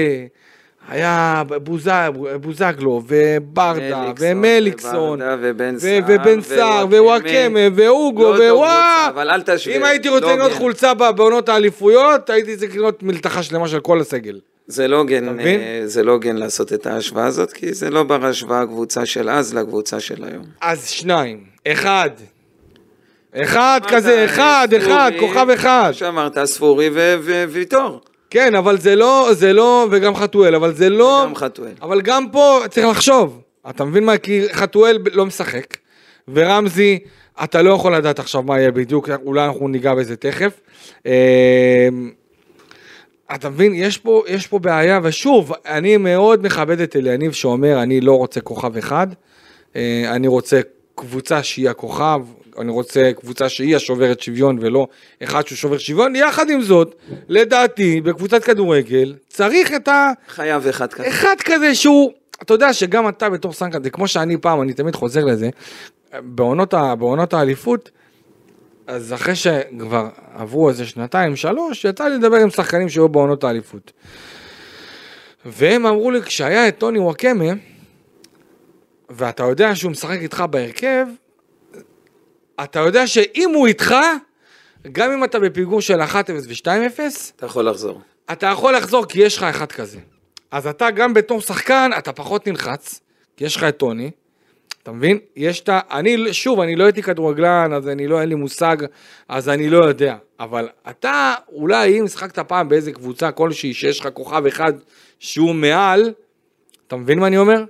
[0.87, 5.21] היה בוזג, בוזגלו, וברדה, ומליקסון,
[6.07, 9.09] ובן סער, ווואקמה, ואוגו, ווואו.
[9.09, 9.77] אבל אל תשווה.
[9.77, 14.39] אם הייתי רוצה לקנות חולצה בעונות האליפויות, הייתי צריך לקנות מלתחה שלמה של כל הסגל.
[14.67, 18.25] זה לא הוגן, אה, זה לא הוגן לעשות את ההשוואה הזאת, כי זה לא בר
[18.25, 20.43] השוואה הקבוצה של אז לקבוצה של היום.
[20.61, 21.43] אז שניים.
[21.67, 22.09] אחד,
[23.35, 25.91] אחד כזה, אחד, אחד, כוכב אחד.
[25.93, 26.89] שאמרת, ספורי
[27.49, 28.01] וויטור.
[28.29, 31.23] כן, אבל זה לא, זה לא, וגם חתואל, אבל זה לא...
[31.27, 31.73] גם חתואל.
[31.81, 33.41] אבל גם פה צריך לחשוב.
[33.69, 34.17] אתה מבין מה?
[34.17, 35.77] כי חתואל לא משחק,
[36.33, 36.99] ורמזי,
[37.43, 40.59] אתה לא יכול לדעת עכשיו מה יהיה בדיוק, אולי אנחנו ניגע בזה תכף.
[43.35, 48.01] אתה מבין, יש פה, יש פה בעיה, ושוב, אני מאוד מכבד את אליניב שאומר, אני
[48.01, 49.07] לא רוצה כוכב אחד,
[49.75, 50.59] אה, אני רוצה
[50.95, 52.21] קבוצה שהיא הכוכב,
[52.59, 54.87] אני רוצה קבוצה שהיא השוברת שוויון ולא
[55.23, 56.95] אחד שהוא שובר שוויון, יחד עם זאת,
[57.29, 60.11] לדעתי, בקבוצת כדורגל, צריך את ה...
[60.27, 61.07] חייב אחד כזה.
[61.07, 62.11] אחד כזה שהוא,
[62.41, 65.49] אתה יודע שגם אתה בתור סנקה, זה כמו שאני פעם, אני תמיד חוזר לזה,
[66.21, 67.89] בעונות, בעונות האליפות,
[68.87, 73.91] אז אחרי שכבר עברו איזה שנתיים, שלוש, יצא לי לדבר עם שחקנים שהיו בעונות האליפות.
[75.45, 77.53] והם אמרו לי, כשהיה את טוני וואקמה,
[79.09, 81.07] ואתה יודע שהוא משחק איתך בהרכב,
[82.63, 83.95] אתה יודע שאם הוא איתך,
[84.91, 86.67] גם אם אתה בפיגור של 1-0 ו-2-0,
[87.35, 88.01] אתה יכול לחזור.
[88.31, 89.99] אתה יכול לחזור כי יש לך אחד כזה.
[90.51, 92.99] אז אתה גם בתור שחקן, אתה פחות נלחץ,
[93.37, 94.11] כי יש לך את טוני,
[94.85, 95.19] אתה מבין?
[95.35, 95.79] יש את ה...
[95.91, 98.77] אני, שוב, אני לא הייתי כדורגלן, אז אני לא, אין לי מושג,
[99.29, 100.15] אז אני לא יודע.
[100.39, 104.73] אבל אתה, אולי אם שחקת פעם באיזה קבוצה כלשהי, שיש לך כוכב אחד
[105.19, 106.13] שהוא מעל,
[106.87, 107.63] אתה מבין מה אני אומר?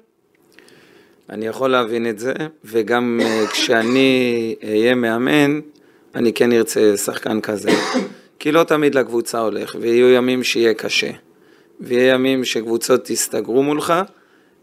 [1.29, 2.33] אני יכול להבין את זה,
[2.65, 5.59] וגם uh, כשאני אהיה מאמן,
[6.15, 7.69] אני כן ארצה שחקן כזה.
[8.39, 11.11] כי לא תמיד לקבוצה הולך, ויהיו ימים שיהיה קשה.
[11.79, 13.93] ויהיה ימים שקבוצות יסתגרו מולך,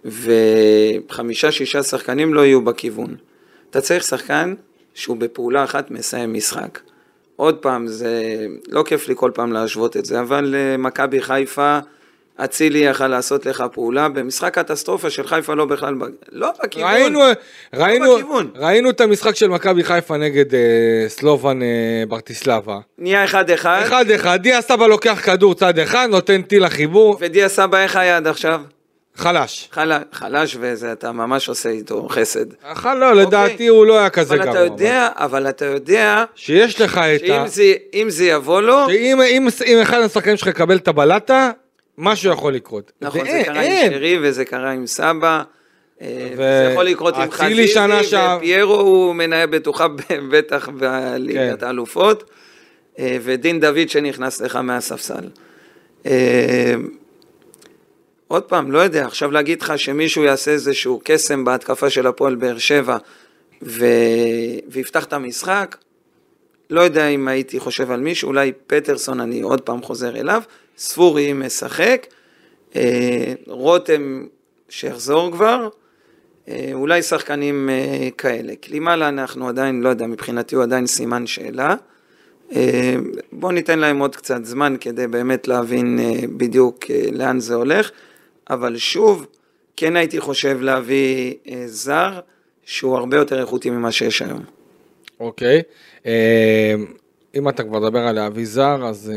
[0.05, 3.15] וחמישה-שישה שחקנים לא יהיו בכיוון.
[3.71, 4.55] אתה צריך שחקן
[4.95, 6.79] שהוא בפעולה אחת מסיים משחק.
[7.37, 11.79] עוד פעם, זה לא כיף לי כל פעם להשוות את זה, אבל uh, מכבי חיפה...
[12.37, 15.95] אצילי יכל לעשות לך פעולה במשחק קטסטרופה של חיפה לא בכלל,
[16.33, 17.21] לא בכיוון, ראינו,
[17.75, 18.51] ראינו, לא בכיוון.
[18.55, 20.61] ראינו את המשחק של מכבי חיפה נגד אה,
[21.09, 21.69] סלובן אה,
[22.09, 22.79] ברטיסלבה.
[22.99, 23.65] נהיה 1-1.
[24.25, 27.17] 1-1, דיה סבא לוקח כדור צד אחד, נותן טיל לחיבור.
[27.21, 28.61] ודיה סבא איך היה עד עכשיו?
[29.17, 29.69] חלש.
[29.73, 29.93] חל...
[30.13, 32.45] חלש וזה, אתה ממש עושה איתו חסד.
[32.75, 32.95] חל...
[32.95, 33.27] לא, אוקיי.
[33.27, 34.51] לדעתי הוא לא היה כזה גרוע.
[34.51, 36.25] אבל אתה יודע, אבל אתה יודע...
[36.35, 37.45] שיש לך את ה...
[37.49, 38.87] שאם זה יבוא לו...
[38.89, 41.51] שאם אם, אם אחד השחקנים שלך יקבל את הבלטה,
[41.99, 42.93] משהו יכול לקרות.
[43.01, 45.43] נכון, זה קרה עם שרי וזה קרה עם סבא.
[46.03, 47.75] אה, זה יכול לקרות עם חזיזי,
[48.37, 49.87] ופיירו הוא מנהל בטוחה
[50.31, 51.67] בטח בליגת כן.
[51.67, 52.31] האלופות,
[52.99, 55.29] אה, ודין דוד שנכנס לך מהספסל.
[58.33, 62.35] אה, עוד פעם, לא יודע, עכשיו להגיד לך שמישהו יעשה איזשהו קסם בהתקפה של הפועל
[62.35, 62.97] באר שבע
[63.63, 63.87] ו...
[64.69, 65.77] ויפתח את המשחק,
[66.71, 70.43] לא יודע אם הייתי חושב על מישהו, אולי פטרסון, אני עוד פעם חוזר אליו,
[70.79, 72.07] ספורי משחק,
[72.77, 74.25] אה, רותם
[74.69, 75.69] שיחזור כבר,
[76.49, 78.57] אה, אולי שחקנים אה, כאלה.
[78.57, 81.75] קלימאלה אנחנו עדיין, לא יודע, מבחינתי הוא עדיין סימן שאלה.
[83.33, 85.99] בואו ניתן להם עוד קצת זמן כדי באמת להבין
[86.37, 87.91] בדיוק לאן זה הולך,
[88.51, 89.27] אבל שוב,
[89.77, 91.35] כן הייתי חושב להביא
[91.67, 92.21] זר
[92.65, 94.45] שהוא הרבה יותר איכותי ממה שיש היום.
[95.21, 95.63] אוקיי,
[96.05, 96.09] okay.
[97.35, 99.13] אם אתה כבר מדבר על להביא זר, אז...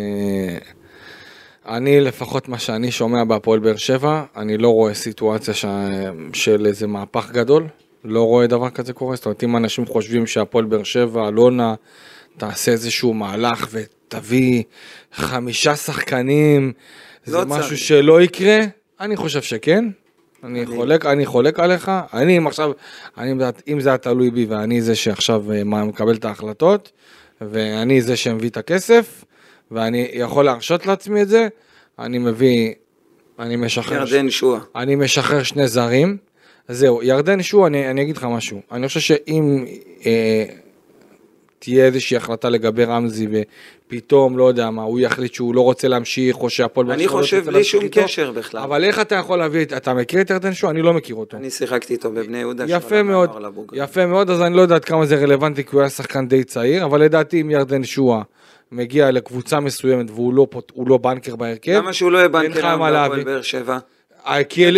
[1.68, 5.66] אני, לפחות מה שאני שומע בהפועל באר שבע, אני לא רואה סיטואציה ש...
[6.34, 7.68] של איזה מהפך גדול,
[8.04, 9.16] לא רואה דבר כזה קורה.
[9.16, 11.76] זאת אומרת, אם אנשים חושבים שהפועל באר שבע, אלונה,
[12.38, 14.64] תעשה איזשהו מהלך ותביא
[15.14, 16.74] חמישה שחקנים,
[17.28, 17.60] לא זה צריך.
[17.60, 18.60] משהו שלא יקרה,
[19.00, 19.86] אני חושב שכן.
[20.44, 20.76] אני, אני...
[20.76, 22.72] חולק, אני חולק עליך, אני אם עכשיו,
[23.18, 23.34] אני,
[23.68, 26.92] אם זה היה תלוי בי ואני זה שעכשיו אה, מקבל את ההחלטות,
[27.42, 29.26] ואני זה שמביא את הכסף,
[29.72, 31.48] ואני יכול להרשות לעצמי את זה,
[32.00, 32.74] אני מביא,
[33.40, 33.98] אני משחרר...
[33.98, 34.60] ירדן שואה.
[34.76, 36.18] אני משחרר שני זרים.
[36.68, 38.62] זהו, ירדן שואה, אני, אני אגיד לך משהו.
[38.72, 39.66] אני חושב שאם
[40.06, 40.46] אה,
[41.66, 46.38] תהיה איזושהי החלטה לגבי רמזי ופתאום, לא יודע מה, הוא יחליט שהוא לא רוצה להמשיך,
[46.38, 46.92] או שהפועל...
[46.92, 48.62] אני לא חושב בלי שום איתו, קשר בכלל.
[48.62, 50.72] אבל איך אתה יכול להביא, אתה מכיר את שואה?
[50.72, 51.38] אני לא מכיר אותו.
[51.38, 52.66] אני שיחקתי איתו בבני יהודה.
[52.68, 53.30] יפה מאוד,
[53.74, 56.44] יפה מאוד, אז אני לא יודע עד כמה זה רלוונטי, כי הוא היה שחקן די
[56.44, 58.22] צעיר, אבל לדעתי אם ירדן שואה...
[58.72, 60.48] מגיע לקבוצה מסוימת והוא לא,
[60.86, 63.78] לא בנקר בהרכב, למה שהוא לא יהיה בנקר היום בהפועל באר שבע?
[64.28, 64.70] אה, כי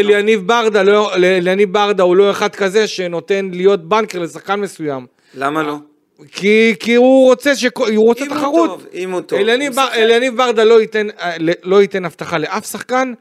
[0.00, 5.06] אליניב ברדה, לא, אליניב ברדה הוא לא אחד כזה שנותן להיות בנקר לשחקן מסוים.
[5.34, 5.76] למה לא?
[6.32, 7.78] כי, כי הוא רוצה, שכ...
[7.78, 8.70] הוא רוצה אם תחרות.
[8.70, 9.38] הוא טוב, אם הוא טוב.
[9.94, 13.12] אליניב ברדה לא ייתן, אה, לא ייתן הבטחה לאף שחקן,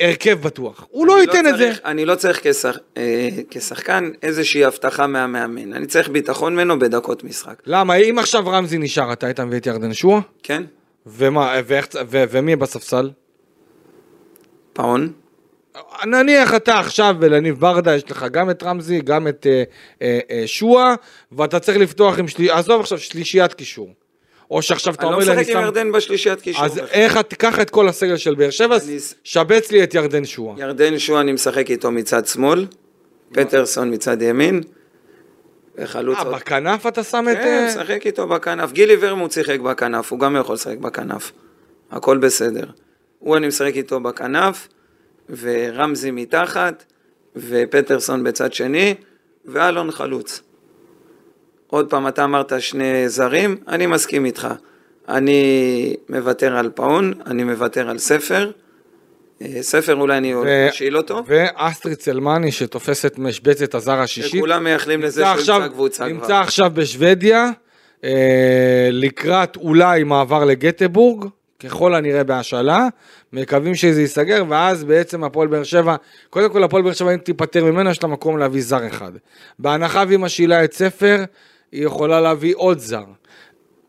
[0.00, 0.86] הרכב בטוח.
[0.90, 1.72] הוא לא ייתן לא את זה.
[1.84, 5.72] אני לא צריך כשח, אה, כשחקן איזושהי הבטחה מהמאמן.
[5.72, 7.62] אני צריך ביטחון ממנו בדקות משחק.
[7.66, 7.94] למה?
[7.94, 10.20] אם עכשיו רמזי נשאר, אתה היית מביא את ירדן שואה?
[10.42, 10.62] כן.
[11.06, 13.10] ומה, ואיך, ו, ומי בספסל?
[14.72, 15.12] פאון.
[16.06, 19.62] נניח אתה עכשיו ולניב ברדה, יש לך גם את רמזי, גם את אה,
[20.02, 20.94] אה, אה, שואה,
[21.32, 23.88] ואתה צריך לפתוח עם שלישייה, עזוב עכשיו שלישיית קישור.
[24.50, 25.32] או שעכשיו אתה אומר לי, אני שם...
[25.32, 26.64] אני לא משחק עם ירדן בשלישיית קישור.
[26.64, 28.98] אז איך, תיקח את כל הסגל של באר שבע, אני...
[29.24, 30.54] שבץ לי את ירדן שואה.
[30.58, 32.66] ירדן שואה אני משחק איתו מצד שמאל,
[33.32, 34.62] פטרסון מצד ימין.
[35.78, 36.18] וחלוץ...
[36.18, 37.36] אה, בכנף אתה שם את...
[37.36, 38.72] כן, משחק איתו בכנף.
[38.72, 41.32] גילי ורמוט שיחק בכנף, הוא גם יכול לשחק בכנף.
[41.90, 42.64] הכל בסדר.
[43.18, 44.68] הוא אני משחק איתו בכנף,
[45.40, 46.84] ורמזי מתחת,
[47.36, 48.94] ופטרסון בצד שני,
[49.44, 50.42] ואלון חלוץ.
[51.66, 54.48] עוד פעם, אתה אמרת שני זרים, אני מסכים איתך.
[55.08, 58.50] אני מוותר על פאון, אני מוותר על ספר.
[59.42, 60.34] אה, ספר אולי אני
[60.70, 61.22] אשיל אותו.
[61.26, 64.34] ואסטריד צלמני שתופס את משבצת הזר השישית.
[64.34, 66.12] וכולם מייחלים לזה שהוא ימצא קבוצה כבר.
[66.12, 67.50] נמצא עכשיו בשוודיה,
[68.04, 71.24] אה, לקראת אולי מעבר לגטבורג,
[71.60, 72.88] ככל הנראה בהשאלה,
[73.32, 75.96] מקווים שזה ייסגר, ואז בעצם הפועל באר שבע,
[76.30, 79.12] קודם כל הפועל באר שבע אם תיפטר ממנו, יש לה מקום להביא זר אחד.
[79.58, 81.24] בהנחה והיא משאילה את ספר,
[81.72, 83.04] היא יכולה להביא עוד זר.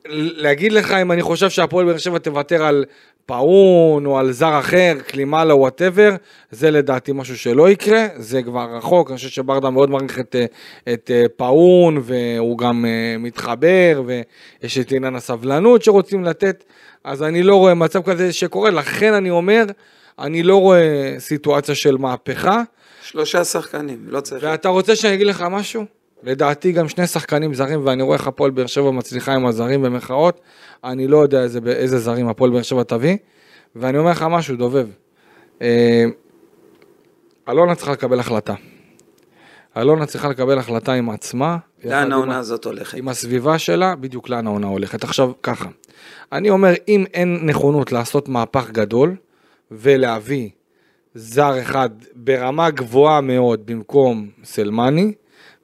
[0.06, 2.86] להגיד לך אם אני חושב שהפועל באר שבע תוותר על
[3.30, 6.16] פאון או על זר אחר, קלימלה או whatever,
[6.52, 10.36] זה לדעתי משהו שלא יקרה, זה כבר רחוק, אני חושב שברדה מאוד מעריך את,
[10.94, 16.64] את אה, פאון והוא גם אה, מתחבר ויש את עניין הסבלנות שרוצים לתת,
[17.04, 19.66] אז אני לא רואה מצב כזה שקורה, לכן אני אומר,
[20.20, 22.62] אני לא רואה סיטואציה של מהפכה.
[23.02, 24.44] שלושה שחקנים, לא צריך.
[24.44, 25.86] ואתה רוצה שאני אגיד לך משהו?
[26.24, 30.42] לדעתי גם שני שחקנים זרים, ואני רואה איך הפועל באר שבע מצליחה עם הזרים במרכאות,
[30.84, 33.18] אני לא יודע איזה, איזה זרים הפועל באר שבע תביא,
[33.76, 34.88] ואני אומר לך משהו, דובב.
[35.62, 36.06] אה,
[37.50, 38.54] אלונה צריכה לקבל החלטה.
[39.78, 41.58] אלונה צריכה לקבל החלטה עם עצמה.
[41.84, 42.98] לאן העונה הזאת הולכת?
[42.98, 45.04] עם הסביבה שלה, בדיוק לאן העונה הולכת.
[45.04, 45.66] עכשיו, ככה,
[46.32, 49.16] אני אומר, אם אין נכונות לעשות מהפך גדול,
[49.72, 50.50] ולהביא
[51.16, 55.14] זר אחד ברמה גבוהה מאוד במקום סלמני,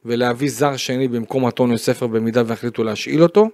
[0.05, 3.49] ולהביא זר שני במקום אנטוניו ספר במידה והחליטו להשאיל אותו,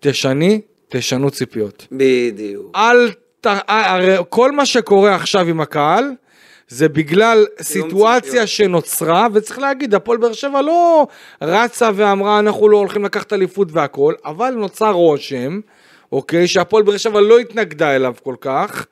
[0.00, 1.86] תשני, תשנו ציפיות.
[1.92, 2.76] בדיוק.
[2.76, 3.46] אל ת...
[3.68, 6.04] הרי כל מה שקורה עכשיו עם הקהל,
[6.70, 8.46] זה בגלל סיטואציה.
[8.46, 11.06] שנוצרה, וצריך להגיד, הפועל באר שבע לא
[11.42, 15.60] רצה ואמרה אנחנו לא הולכים לקחת אליפות והכל, אבל נוצר רושם,
[16.12, 18.86] אוקיי, שהפועל באר שבע לא התנגדה אליו כל כך,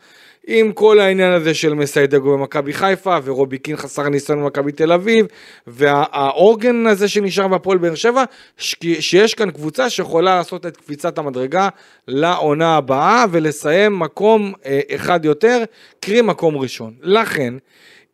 [0.51, 5.26] עם כל העניין הזה של מסיידגו במכבי חיפה, ורובי קין חסר ניסיון במכבי תל אביב,
[5.66, 8.24] והעוגן הזה שנשאר בהפועל באר שבע,
[8.57, 11.68] שיש כאן קבוצה שיכולה לעשות את קפיצת המדרגה
[12.09, 15.64] לעונה הבאה, ולסיים מקום אה, אחד יותר,
[16.01, 16.94] קרי מקום ראשון.
[17.03, 17.55] לכן,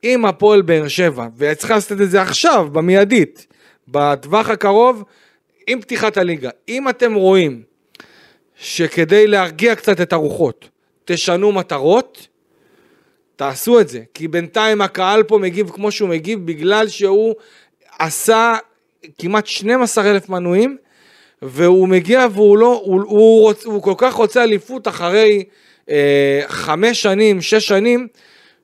[0.04, 3.46] אם הפועל באר שבע, וצריכה לעשות את זה עכשיו, במיידית,
[3.88, 5.04] בטווח הקרוב,
[5.66, 7.62] עם פתיחת הליגה, אם אתם רואים
[8.56, 10.73] שכדי להרגיע קצת את הרוחות,
[11.04, 12.26] תשנו מטרות,
[13.36, 14.00] תעשו את זה.
[14.14, 17.34] כי בינתיים הקהל פה מגיב כמו שהוא מגיב, בגלל שהוא
[17.98, 18.54] עשה
[19.18, 20.76] כמעט 12 אלף מנויים,
[21.42, 25.44] והוא מגיע והוא לא, הוא, הוא, רוצ, הוא כל כך רוצה אליפות אחרי
[25.90, 28.08] אה, חמש שנים, שש שנים,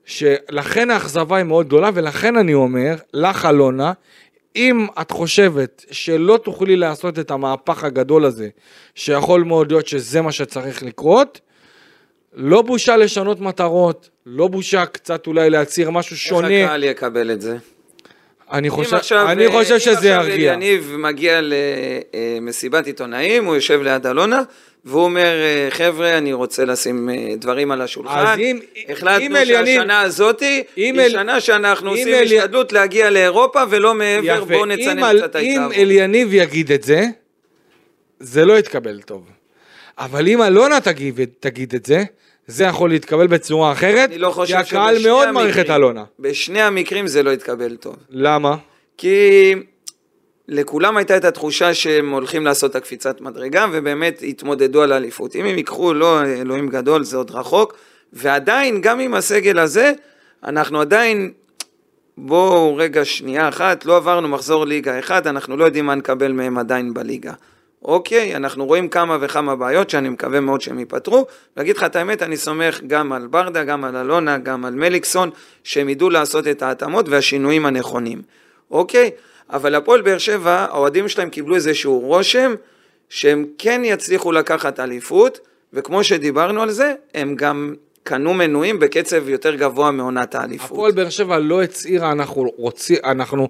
[0.05, 3.93] שלכן האכזבה היא מאוד גדולה, ולכן אני אומר, לך אלונה,
[4.55, 8.49] אם את חושבת שלא תוכלי לעשות את המהפך הגדול הזה,
[8.95, 11.39] שיכול מאוד להיות שזה מה שצריך לקרות,
[12.33, 16.47] לא בושה לשנות מטרות, לא בושה קצת אולי להצהיר משהו שונה.
[16.47, 17.57] איך הקהל יקבל את זה?
[18.51, 20.15] אני חושב, עכשיו, אני חושב שזה ירגיע.
[20.15, 24.41] אם עכשיו יניב מגיע למסיבת עיתונאים, הוא יושב ליד אלונה,
[24.85, 25.35] והוא אומר,
[25.69, 28.39] חבר'ה, אני רוצה לשים אה, דברים על השולחן.
[28.39, 28.59] אם,
[28.89, 30.39] החלטנו שהשנה הזאת
[30.75, 31.09] היא אל...
[31.09, 32.23] שנה שאנחנו עושים אל...
[32.23, 35.73] השתדלות להגיע לאירופה ולא מעבר, בואו נצנן קצת את ההתאהבות.
[35.75, 37.05] אם אליניב יגיד את זה,
[38.19, 39.40] זה לא יתקבל טוב.
[39.97, 42.03] אבל אם אלונה תגיד, תגיד את זה,
[42.47, 46.03] זה יכול להתקבל בצורה אחרת, לא כי הקהל מאוד מעריך את אלונה.
[46.19, 47.95] בשני המקרים זה לא יתקבל טוב.
[48.09, 48.55] למה?
[48.97, 49.53] כי
[50.47, 55.35] לכולם הייתה את התחושה שהם הולכים לעשות את הקפיצת מדרגה, ובאמת התמודדו על האליפות.
[55.35, 57.73] אם הם ייקחו, לא, אלוהים גדול, זה עוד רחוק,
[58.13, 59.93] ועדיין, גם עם הסגל הזה,
[60.43, 61.31] אנחנו עדיין,
[62.17, 66.57] בואו רגע שנייה אחת, לא עברנו מחזור ליגה אחד, אנחנו לא יודעים מה נקבל מהם
[66.57, 67.33] עדיין בליגה.
[67.85, 71.25] אוקיי, אנחנו רואים כמה וכמה בעיות שאני מקווה מאוד שהם ייפתרו.
[71.57, 75.29] להגיד לך את האמת, אני סומך גם על ברדה, גם על אלונה, גם על מליקסון,
[75.63, 78.21] שהם ידעו לעשות את ההתאמות והשינויים הנכונים.
[78.71, 79.11] אוקיי?
[79.49, 82.55] אבל הפועל באר שבע, האוהדים שלהם קיבלו איזשהו רושם
[83.09, 85.39] שהם כן יצליחו לקחת אליפות,
[85.73, 87.73] וכמו שדיברנו על זה, הם גם
[88.03, 90.71] קנו מנויים בקצב יותר גבוה מעונת האליפות.
[90.71, 93.47] הפועל באר שבע לא הצהירה, אנחנו רוצים, אנחנו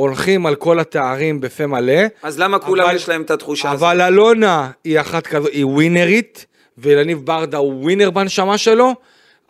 [0.00, 2.02] הולכים על כל התארים בפה מלא.
[2.22, 3.88] אז למה כולם אבל, יש להם את התחושה הזאת?
[3.88, 6.46] אבל אלונה היא אחת כזו, היא ווינרית,
[6.78, 8.94] ולניב ברדה הוא ווינר בנשמה שלו,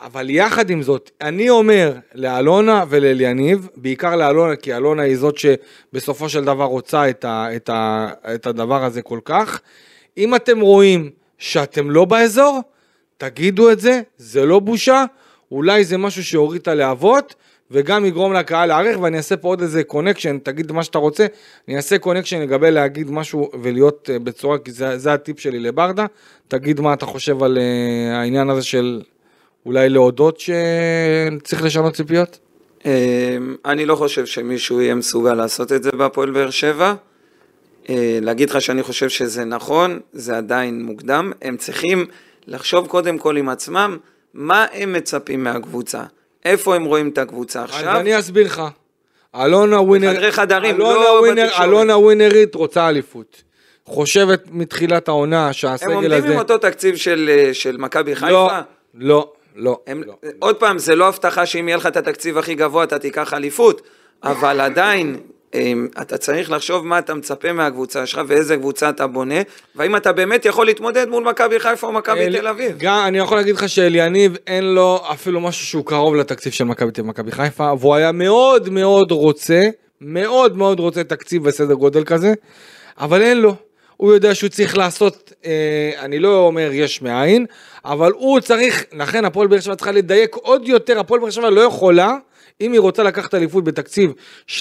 [0.00, 6.28] אבל יחד עם זאת, אני אומר לאלונה ולאליניב, בעיקר לאלונה, כי אלונה היא זאת שבסופו
[6.28, 9.60] של דבר רוצה את, ה, את, ה, את הדבר הזה כל כך.
[10.18, 12.60] אם אתם רואים שאתם לא באזור,
[13.18, 15.04] תגידו את זה, זה לא בושה,
[15.50, 17.34] אולי זה משהו שיוריד את הלהבות,
[17.70, 21.26] וגם יגרום לקהל להעריך, ואני אעשה פה עוד איזה connection, תגיד מה שאתה רוצה,
[21.68, 26.06] אני אעשה connection לגבי להגיד משהו ולהיות אה, בצורה, כי זה, זה הטיפ שלי לברדה,
[26.48, 29.02] תגיד מה אתה חושב על אה, העניין הזה של
[29.66, 32.38] אולי להודות שצריך לשנות ציפיות?
[32.84, 32.90] אמ,
[33.64, 36.94] אני לא חושב שמישהו יהיה מסוגל לעשות את זה בהפועל באר שבע.
[37.88, 41.32] אה, להגיד לך שאני חושב שזה נכון, זה עדיין מוקדם.
[41.42, 42.06] הם צריכים
[42.46, 43.98] לחשוב קודם כל עם עצמם,
[44.34, 46.02] מה הם מצפים מהקבוצה.
[46.44, 47.90] איפה הם רואים את הקבוצה עכשיו?
[47.90, 48.62] אז אני אסביר לך.
[49.36, 50.10] אלונה ווינר...
[50.10, 51.68] בחדרי חדרים, אלונה לא ווינר, בתקשורת.
[51.68, 53.42] אלונה ווינרית רוצה אליפות.
[53.84, 55.96] חושבת מתחילת העונה שהסגל הזה...
[55.96, 58.30] הם עומדים עם אותו תקציב של, אה, של מכבי חיפה?
[58.30, 58.50] לא,
[58.94, 59.80] לא, לא.
[59.86, 60.14] הם, לא.
[60.38, 63.82] עוד פעם, זה לא הבטחה שאם יהיה לך את התקציב הכי גבוה אתה תיקח אליפות,
[64.22, 65.16] אבל עדיין,
[66.00, 69.34] אתה צריך לחשוב מה אתה מצפה מהקבוצה שלך ואיזה קבוצה אתה בונה,
[69.76, 72.76] והאם אתה באמת יכול להתמודד מול מכבי חיפה או מכבי תל אביב.
[72.78, 77.32] גם, אני יכול להגיד לך שאליניב אין לו אפילו משהו שהוא קרוב לתקציב של מכבי
[77.32, 79.68] חיפה, והוא היה מאוד מאוד רוצה,
[80.00, 82.34] מאוד מאוד רוצה תקציב בסדר גודל כזה,
[82.98, 83.54] אבל אין לו.
[83.96, 87.46] הוא יודע שהוא צריך לעשות, אה, אני לא אומר יש מאין,
[87.84, 91.60] אבל הוא צריך, לכן הפועל באר שבע צריכה לדייק עוד יותר, הפועל באר שבע לא
[91.60, 92.16] יכולה,
[92.60, 94.12] אם היא רוצה לקחת אליפות בתקציב
[94.48, 94.60] 30-40,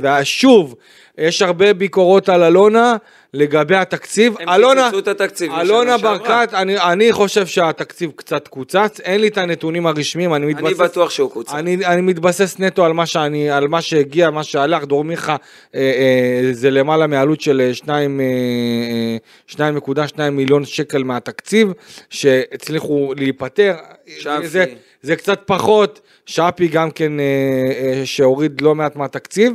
[0.00, 0.74] ושוב,
[1.18, 2.96] יש הרבה ביקורות על אלונה
[3.34, 4.34] לגבי התקציב.
[4.40, 6.18] הם אלונה, קיצצו את התקציב אלונה שעברה.
[6.18, 10.64] ברקת, אני, אני חושב שהתקציב קצת קוצץ, אין לי את הנתונים הרשמיים, אני מתבסס...
[10.64, 11.58] אני בטוח שהוא קוצר.
[11.58, 15.36] אני, אני מתבסס נטו על מה שאני, על מה שהגיע, מה שהלך, דור מיכה
[15.74, 21.72] אה, אה, זה למעלה מעלות של אה, שניים, אה, אה, 2.2 מיליון שקל מהתקציב
[22.10, 23.74] שהצליחו להיפטר.
[24.18, 24.46] שפי.
[24.46, 24.64] זה,
[25.04, 29.52] זה קצת פחות, שפי גם כן אה, אה, שהוריד לא מעט מהתקציב.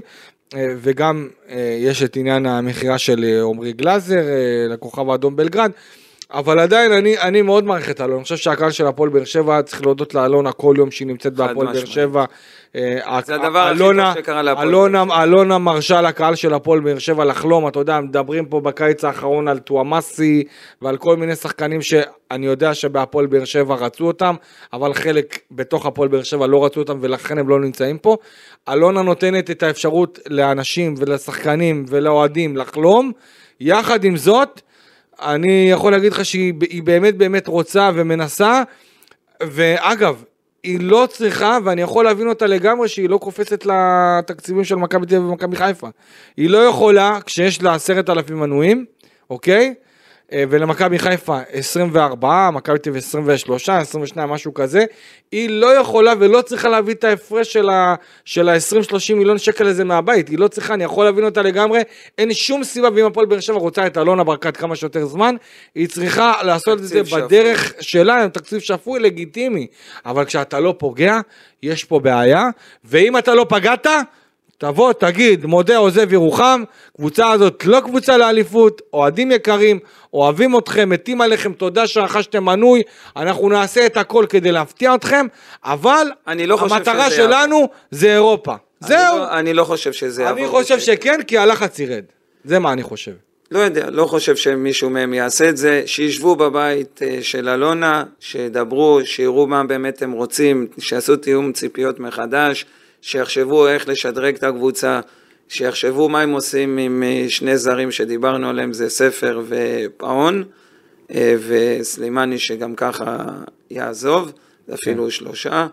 [0.55, 1.27] אה, וגם
[1.79, 4.21] יש את עניין המכירה של עמרי גלאזר
[4.69, 5.71] לכוכב האדום בלגרד.
[6.31, 9.61] אבל עדיין אני, אני מאוד מעריך את אלונה, אני חושב שהקהל של הפועל באר שבע
[9.61, 11.85] צריך להודות לאלונה כל יום שהיא נמצאת בהפועל באר.
[11.85, 12.25] שבע.
[12.75, 17.25] אה, זה הדבר הכי טוב שקרה להפועל אלונה, אלונה מרשה לקהל של הפועל באר שבע
[17.25, 20.43] לחלום, אתה יודע, מדברים פה בקיץ האחרון על טואמאסי
[20.81, 24.35] ועל כל מיני שחקנים שאני יודע שבהפועל באר שבע רצו אותם,
[24.73, 28.17] אבל חלק בתוך הפועל באר שבע לא רצו אותם ולכן הם לא נמצאים פה.
[28.69, 33.11] אלונה נותנת את האפשרות לאנשים ולשחקנים ולאוהדים לחלום,
[33.59, 34.61] יחד עם זאת,
[35.21, 38.63] אני יכול להגיד לך שהיא היא באמת באמת רוצה ומנסה,
[39.43, 40.23] ואגב,
[40.63, 45.15] היא לא צריכה, ואני יכול להבין אותה לגמרי, שהיא לא קופצת לתקציבים של מכבי תל
[45.15, 45.87] אביב ומכבי חיפה.
[46.37, 48.85] היא לא יכולה, כשיש לה עשרת אלפים מנויים,
[49.29, 49.73] אוקיי?
[50.33, 54.85] אה, ולמכבי חיפה 24, מכבי תל אביב 23, 22, משהו כזה,
[55.31, 59.83] היא לא יכולה ולא צריכה להביא את ההפרש של ה- של ה-20-30 מיליון שקל הזה
[59.83, 61.81] מהבית, היא לא צריכה, אני יכול להבין אותה לגמרי,
[62.17, 65.35] אין שום סיבה, ואם הפועל באר שבע רוצה את אלונה ברקת כמה שיותר זמן,
[65.75, 69.67] היא צריכה לעשות את זה תקציב בדרך שלה, עם תקציב שפוי, לגיטימי,
[70.05, 71.19] אבל כשאתה לא פוגע,
[71.63, 72.49] יש פה בעיה,
[72.85, 73.87] ואם אתה לא פגעת,
[74.59, 76.63] תבוא, תגיד, מודה, עוזב ירוחם,
[76.97, 79.79] קבוצה הזאת לא קבוצה לאליפות, אוהדים יקרים,
[80.13, 82.81] אוהבים אתכם, מתים עליכם, תודה שרכשתם מנוי,
[83.17, 85.25] אנחנו נעשה את הכל כדי להפתיע אתכם,
[85.63, 88.51] אבל אני לא המטרה שלנו זה אירופה.
[88.51, 91.01] אני זהו, לא- אני לא חושב שזה אני יעבור חושב בשקט.
[91.01, 92.03] שכן, כי הלחץ ירד.
[92.43, 93.11] זה מה אני חושב.
[93.51, 98.99] לא יודע, לא חושב שמישהו מהם יעשה את זה, שישבו בבית אה, של אלונה, שידברו,
[99.03, 102.65] שיראו מה באמת הם רוצים, שיעשו תיאום ציפיות מחדש,
[103.01, 104.99] שיחשבו איך לשדרג את הקבוצה,
[105.49, 110.43] שיחשבו מה הם עושים עם אה, שני זרים שדיברנו עליהם, זה ספר ופאון,
[111.13, 113.25] אה, וסלימני שגם ככה
[113.71, 114.31] יעזוב,
[114.67, 115.67] זה אפילו שלושה.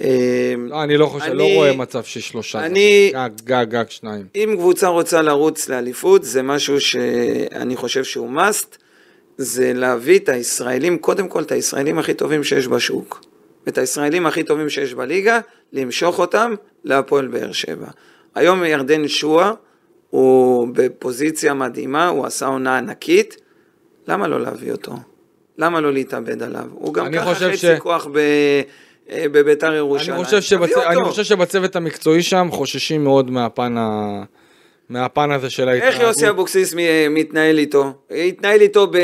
[0.00, 2.66] אה, לא, אני לא חושב, לא אני- רואה מצב ששלושה.
[2.66, 4.26] אני- גג, גג, גג שניים.
[4.34, 8.76] אם קבוצה רוצה לרוץ לאליפות, זה משהו שאני חושב שהוא must,
[9.38, 13.20] זה להביא את הישראלים, קודם כל את הישראלים הכי טובים שיש בשוק.
[13.68, 15.40] את הישראלים הכי טובים שיש בליגה,
[15.72, 16.54] למשוך אותם
[16.84, 17.86] להפועל באר שבע.
[18.34, 19.52] היום ירדן שועה
[20.10, 23.36] הוא בפוזיציה מדהימה, הוא עשה עונה ענקית,
[24.08, 24.92] למה לא להביא אותו?
[25.58, 26.64] למה לא להתאבד עליו?
[26.72, 28.18] הוא גם ככה חצי ש- כוח ב...
[29.10, 30.16] אה, בביתר ירושלים.
[30.16, 30.76] אני חושב, שבצ...
[30.76, 31.04] אני.
[31.04, 34.22] חושב שבצוות המקצועי שם חוששים מאוד מהפן, ה...
[34.90, 35.94] מהפן הזה של ההתנהגות.
[35.94, 36.74] איך יוסי אבוקסיס
[37.10, 37.92] מתנהל איתו?
[38.10, 38.98] התנהל איתו ב,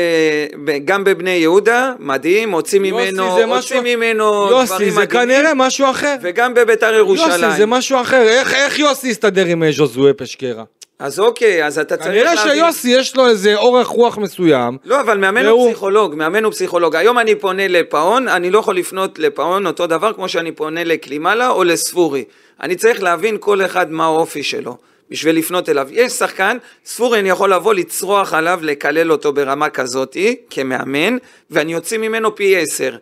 [0.65, 5.53] ב, גם בבני יהודה, מדהים, הוציא ממנו, זה הוציא ממנו יוסי דברים זה מדהימים, כנראה
[5.53, 6.15] משהו אחר.
[6.21, 7.31] וגם בביתר ירושלים.
[7.31, 8.21] יוסי זה משהו אחר.
[8.21, 10.63] איך, איך יוסי יסתדר עם אה, ז'וזואה פשקרה?
[10.99, 12.37] אז אוקיי, אז אתה צריך להבין...
[12.37, 14.77] כנראה שיוסי יש לו איזה אורך רוח מסוים.
[14.85, 15.61] לא, אבל מאמן והוא...
[15.61, 16.95] הוא פסיכולוג, מאמן הוא פסיכולוג.
[16.95, 21.49] היום אני פונה לפאון, אני לא יכול לפנות לפאון אותו דבר כמו שאני פונה לקלימלה
[21.49, 22.23] או לספורי.
[22.61, 24.77] אני צריך להבין כל אחד מה האופי שלו.
[25.09, 25.87] בשביל לפנות אליו.
[25.91, 31.17] יש שחקן, ספורי אני יכול לבוא לצרוח עליו, לקלל אותו ברמה כזאתי, כמאמן,
[31.49, 32.97] ואני אוציא ממנו פי עשר.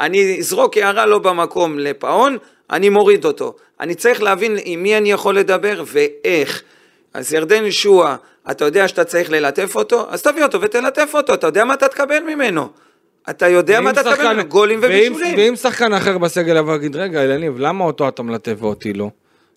[0.00, 2.36] אני אזרוק הערה לא במקום לפאון,
[2.70, 3.54] אני מוריד אותו.
[3.80, 6.62] אני צריך להבין עם מי אני יכול לדבר ואיך.
[7.14, 8.16] אז ירדן שועה,
[8.50, 10.06] אתה יודע שאתה צריך ללטף אותו?
[10.10, 12.68] אז תביא אותו ותלטף אותו, אתה יודע מה אתה תקבל ממנו.
[13.30, 15.34] אתה יודע מה אתה תקבל ממנו, גולים ובישולים.
[15.36, 19.10] ואם שחקן אחר בסגל יבוא ויגיד, רגע, אלניב, למה אותו אתה מלטף ואותי לא?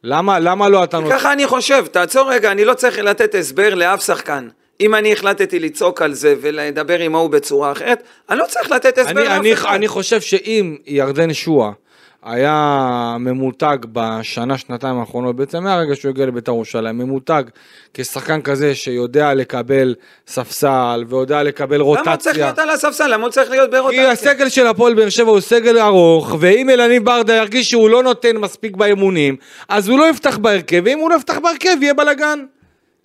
[0.03, 1.15] למה, למה לא אתה נותן?
[1.15, 4.47] ככה אני חושב, תעצור רגע, אני לא צריך לתת הסבר לאף שחקן.
[4.81, 8.97] אם אני החלטתי לצעוק על זה ולדבר עם ההוא בצורה אחרת, אני לא צריך לתת
[8.97, 9.73] הסבר אני, לאף אני, אחד.
[9.73, 11.71] אני חושב שאם ירדן שואה
[12.23, 17.43] היה ממותג בשנה, שנתיים האחרונות, בעצם מהרגע שהוא הגיע לבית"ר ירושלים, ממותג
[17.93, 19.95] כשחקן כזה שיודע לקבל
[20.27, 22.03] ספסל ויודע לקבל רוטציה.
[22.03, 23.07] למה הוא צריך להיות על הספסל?
[23.13, 24.03] למה הוא צריך להיות ברוטציה?
[24.03, 28.03] כי הסגל של הפועל באר שבע הוא סגל ארוך, ואם אלניב ברדה ירגיש שהוא לא
[28.03, 29.35] נותן מספיק באימונים,
[29.69, 32.39] אז הוא לא יפתח בהרכב, ואם הוא לא יפתח בהרכב יהיה בלאגן.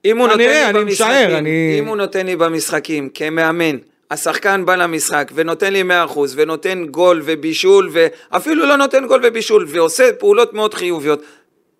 [0.05, 1.47] אם הוא נותן לי במשחקים,
[1.79, 3.77] אם הוא נותן לי במשחקים כמאמן,
[4.11, 10.12] השחקן בא למשחק ונותן לי 100% ונותן גול ובישול ואפילו לא נותן גול ובישול ועושה
[10.18, 11.22] פעולות מאוד חיוביות,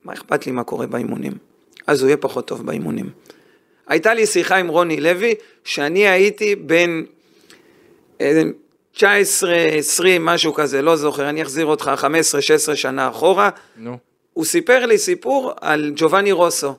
[0.04, 1.32] מה אכפת לי מה קורה באימונים?
[1.86, 3.10] אז הוא יהיה פחות טוב באימונים.
[3.86, 7.06] הייתה לי שיחה עם רוני לוי, שאני הייתי בין
[8.92, 11.90] 19, 20, משהו כזה, לא זוכר, אני אחזיר אותך
[12.72, 13.50] 15-16 שנה אחורה.
[13.76, 13.94] נו.
[13.94, 13.96] No.
[14.32, 16.74] הוא סיפר לי סיפור על ג'ובאני רוסו.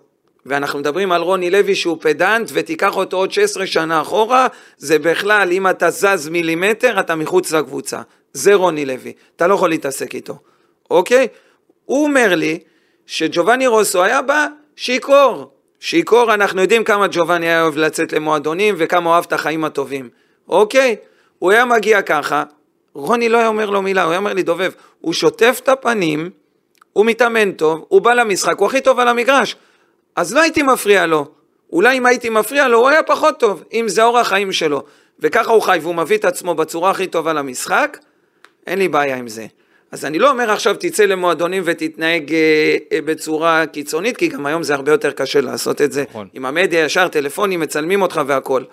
[0.47, 5.51] ואנחנו מדברים על רוני לוי שהוא פדנט ותיקח אותו עוד 16 שנה אחורה, זה בכלל,
[5.51, 8.01] אם אתה זז מילימטר, אתה מחוץ לקבוצה.
[8.33, 10.39] זה רוני לוי, אתה לא יכול להתעסק איתו,
[10.91, 11.27] אוקיי?
[11.85, 12.59] הוא אומר לי
[13.05, 15.51] שג'ובאני רוסו היה בא שיכור.
[15.79, 20.09] שיכור, אנחנו יודעים כמה ג'ובאני היה אוהב לצאת למועדונים וכמה אוהב את החיים הטובים,
[20.49, 20.95] אוקיי?
[21.39, 22.43] הוא היה מגיע ככה,
[22.93, 24.71] רוני לא היה אומר לו מילה, הוא היה אומר לי, דובב,
[25.01, 26.29] הוא שוטף את הפנים,
[26.93, 29.55] הוא מתאמן טוב, הוא בא למשחק, הוא הכי טוב על המגרש.
[30.17, 31.25] אז לא הייתי מפריע לו.
[31.73, 34.83] אולי אם הייתי מפריע לו, הוא היה פחות טוב, אם זה אורח החיים שלו.
[35.19, 37.97] וככה הוא חי, והוא מביא את עצמו בצורה הכי טובה למשחק,
[38.67, 39.45] אין לי בעיה עם זה.
[39.91, 44.63] אז אני לא אומר עכשיו תצא למועדונים ותתנהג אה, אה, בצורה קיצונית, כי גם היום
[44.63, 46.03] זה הרבה יותר קשה לעשות את זה.
[46.09, 46.27] נכון.
[46.33, 48.63] עם המדיה ישר, טלפונים, מצלמים אותך והכל.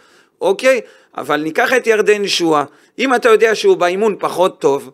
[0.41, 0.81] אוקיי?
[1.17, 2.65] אבל ניקח את ירדן שואה,
[2.99, 4.91] אם אתה יודע שהוא באימון פחות טוב,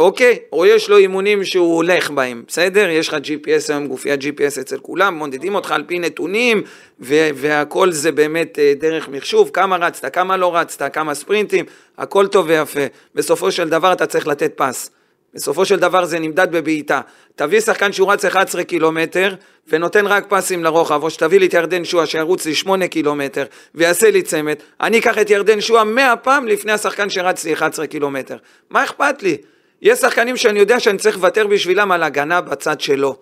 [0.00, 0.38] אוקיי?
[0.52, 2.88] או יש לו אימונים שהוא הולך בהם, בסדר?
[2.88, 6.62] יש לך GPS היום, גופיית GPS אצל כולם, מודדים אותך על פי נתונים,
[7.00, 11.64] והכל זה באמת אה, דרך מחשוב, כמה רצת, כמה לא רצת, כמה ספרינטים,
[11.98, 12.80] הכל טוב ויפה.
[13.14, 14.90] בסופו של דבר אתה צריך לתת פס.
[15.34, 17.00] בסופו של דבר זה נמדד בבעיטה.
[17.36, 19.34] תביא שחקן שהוא רץ 11 קילומטר
[19.68, 23.44] ונותן רק פסים לרוחב, או שתביא לי את ירדן שואה שירוץ לי 8 קילומטר
[23.74, 27.86] ויעשה לי צמד, אני אקח את ירדן שואה 100 פעם לפני השחקן שרץ לי 11
[27.86, 28.36] קילומטר.
[28.70, 29.36] מה אכפת לי?
[29.82, 33.16] יש שחקנים שאני יודע שאני צריך לוותר בשבילם על הגנה בצד שלו.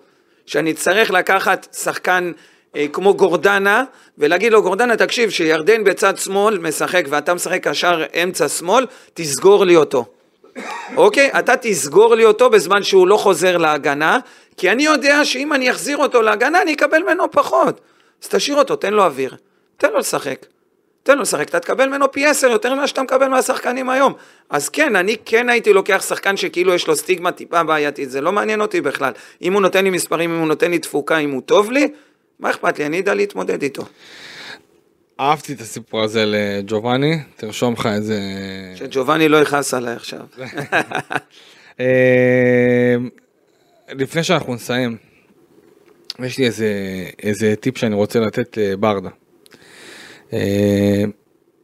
[0.47, 2.33] שאני צריך לקחת שחקן
[2.77, 3.85] אה, כמו גורדנה
[4.19, 9.77] ולהגיד לו גורדנה תקשיב שירדן בצד שמאל משחק ואתה משחק קשר אמצע שמאל תסגור לי
[9.77, 10.05] אותו.
[10.97, 11.31] אוקיי?
[11.39, 14.19] אתה תסגור לי אותו בזמן שהוא לא חוזר להגנה
[14.57, 17.81] כי אני יודע שאם אני אחזיר אותו להגנה אני אקבל ממנו פחות.
[18.23, 19.37] אז תשאיר אותו, תן לו אוויר,
[19.77, 20.47] תן לו לשחק.
[21.09, 24.13] תן לו לשחק, אתה תקבל ממנו פי עשר יותר ממה שאתה מקבל מהשחקנים היום.
[24.51, 28.33] אז כן, אני כן הייתי לוקח שחקן שכאילו יש לו סטיגמה טיפה בעייתית, זה לא
[28.33, 29.13] מעניין אותי בכלל.
[29.43, 31.89] אם הוא נותן לי מספרים, אם הוא נותן לי תפוקה, אם הוא טוב לי,
[32.41, 33.83] מה אכפת לי, אני אדע להתמודד איתו.
[35.21, 38.21] אהבתי את הסיפור הזה לג'ובאני, תרשום לך את זה.
[38.75, 40.21] שג'ובאני לא יכעס עליי עכשיו.
[41.81, 42.97] אה,
[43.89, 44.97] לפני שאנחנו נסיים,
[46.25, 46.73] יש לי איזה,
[47.23, 49.11] איזה טיפ שאני רוצה לתת לברדה.
[50.33, 51.05] אה,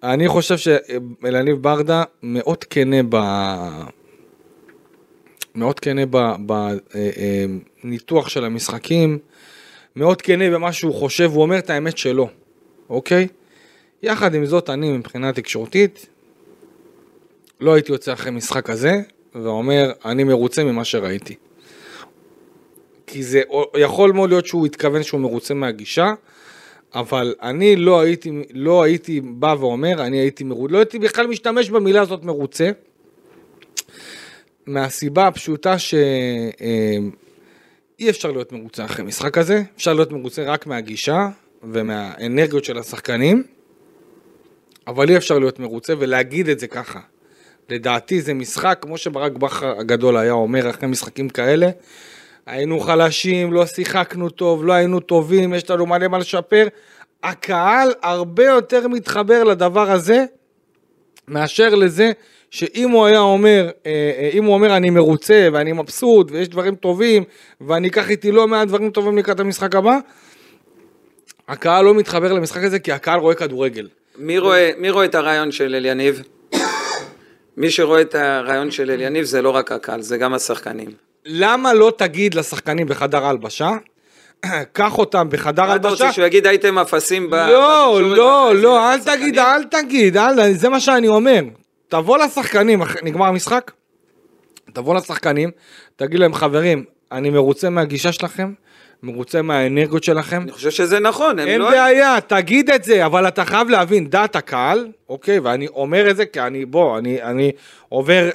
[0.02, 3.16] אני חושב שאלניב ברדה מאוד כנה ב...
[5.54, 6.02] מאוד כנה
[6.38, 9.18] בניתוח אה, אה, של המשחקים,
[9.96, 12.28] מאוד כנה במה שהוא חושב, הוא אומר את האמת שלו,
[12.90, 13.28] אוקיי?
[14.02, 16.06] יחד עם זאת, אני מבחינה תקשורתית,
[17.60, 19.00] לא הייתי יוצא אחרי משחק כזה,
[19.34, 21.34] ואומר, אני מרוצה ממה שראיתי.
[23.06, 23.42] כי זה
[23.78, 26.14] יכול מאוד להיות שהוא התכוון שהוא מרוצה מהגישה,
[26.94, 31.70] אבל אני לא הייתי, לא הייתי בא ואומר, אני הייתי מרוצה, לא הייתי בכלל משתמש
[31.70, 32.70] במילה הזאת מרוצה,
[34.66, 36.02] מהסיבה הפשוטה שאי
[38.00, 41.28] אה, אפשר להיות מרוצה אחרי משחק כזה, אפשר להיות מרוצה רק מהגישה
[41.62, 43.42] ומהאנרגיות של השחקנים,
[44.86, 47.00] אבל אי אפשר להיות מרוצה ולהגיד את זה ככה.
[47.68, 51.70] לדעתי זה משחק, כמו שברק בכר הגדול היה אומר אחרי משחקים כאלה,
[52.46, 56.66] היינו חלשים, לא שיחקנו טוב, לא היינו טובים, יש לנו מלא מה לשפר.
[57.22, 60.24] הקהל הרבה יותר מתחבר לדבר הזה,
[61.28, 62.12] מאשר לזה
[62.50, 66.74] שאם הוא היה אומר, אה, אה, אם הוא אומר אני מרוצה ואני מבסוט ויש דברים
[66.74, 67.24] טובים
[67.60, 69.98] ואני אקח איתי לא מעט דברים טובים לקראת המשחק הבא,
[71.48, 73.88] הקהל לא מתחבר למשחק הזה כי הקהל רואה כדורגל.
[74.18, 76.22] מי רואה, מי רואה את הרעיון של אליניב?
[77.56, 80.90] מי שרואה את הרעיון של אליניב זה לא רק הקהל, זה גם השחקנים.
[81.26, 83.70] למה לא תגיד לשחקנים בחדר הלבשה,
[84.72, 85.72] קח אותם בחדר הלבשה.
[85.72, 87.34] מה אתה רוצה שהוא יגיד הייתם אפסים ב...
[87.34, 90.16] לא, לא, לא, אל תגיד, אל תגיד,
[90.52, 91.40] זה מה שאני אומר.
[91.88, 93.70] תבוא לשחקנים, נגמר המשחק,
[94.72, 95.50] תבוא לשחקנים,
[95.96, 98.52] תגיד להם חברים, אני מרוצה מהגישה שלכם,
[99.02, 100.42] מרוצה מהאנרגיות שלכם.
[100.42, 101.70] אני חושב שזה נכון, אין לא...
[101.70, 106.26] בעיה, תגיד את זה, אבל אתה חייב להבין, דעת הקהל, אוקיי, ואני אומר את זה
[106.26, 107.52] כי אני, בוא, אני, אני
[107.88, 108.30] עובר...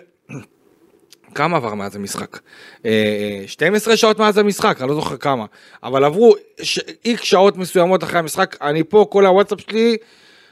[1.36, 2.40] כמה עבר מאז המשחק?
[3.48, 5.46] 12 אה, שעות מאז המשחק, אני לא זוכר כמה.
[5.84, 6.36] אבל עברו
[7.06, 9.98] איקס שעות מסוימות אחרי המשחק, אני פה, כל הוואטסאפ שלי,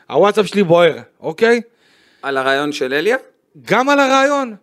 [0.09, 1.61] הוואטסאפ שלי בוער, אוקיי?
[2.21, 3.17] על הרעיון של אליה?
[3.65, 4.55] גם על הרעיון.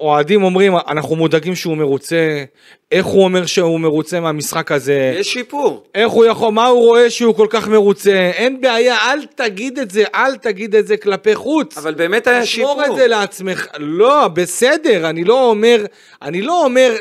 [0.00, 2.44] אוהדים אומרים, אנחנו מודאגים שהוא מרוצה,
[2.92, 5.14] איך הוא אומר שהוא מרוצה מהמשחק הזה?
[5.16, 5.84] יש שיפור.
[5.94, 8.30] איך הוא יכול, מה הוא רואה שהוא כל כך מרוצה?
[8.34, 11.78] אין בעיה, אל תגיד את זה, אל תגיד את זה כלפי חוץ.
[11.78, 12.82] אבל באמת היה שיפור.
[12.82, 13.66] תשמור את זה לעצמך.
[13.78, 15.84] לא, בסדר, אני לא אומר,
[16.22, 16.92] אני לא אומר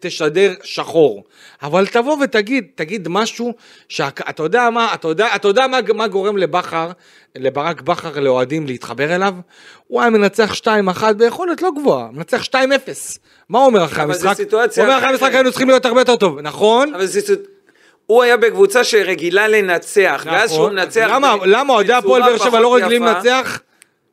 [0.00, 1.24] תשדר שחור.
[1.62, 3.54] אבל תבוא ותגיד, תגיד משהו
[3.88, 6.90] שאתה יודע מה, אתה יודע, אתה יודע מה, מה גורם לבכר,
[7.36, 9.34] לברק בכר לאוהדים להתחבר אליו?
[9.86, 10.54] הוא היה מנצח
[10.98, 12.54] 2-1 ביכולת לא גבוהה, מנצח 2-0.
[13.48, 14.36] מה הוא אומר אחרי המשחק?
[14.52, 16.94] הוא אומר אחרי המשחק היינו צריכים להיות הרבה יותר טוב, נכון?
[16.94, 17.20] אבל זה
[18.06, 20.32] הוא היה בקבוצה שרגילה לנצח, נכון.
[20.32, 21.06] ואז שהוא מנצח...
[21.10, 23.60] למה, למה אוהדי הפועל באר שבע לא רגילים לנצח?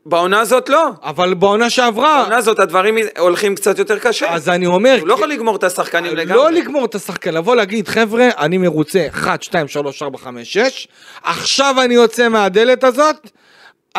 [0.05, 0.89] בעונה הזאת לא.
[1.03, 2.21] אבל בעונה שעברה...
[2.21, 4.33] בעונה הזאת הדברים הולכים קצת יותר קשה.
[4.33, 4.97] אז אני אומר...
[4.99, 6.37] הוא לא יכול לגמור את השחקנים לגמרי.
[6.37, 10.87] לא לגמור את השחקן, לבוא להגיד, חבר'ה, אני מרוצה 1, 2, 3, 4, 5, 6,
[11.23, 13.29] עכשיו אני יוצא מהדלת הזאת,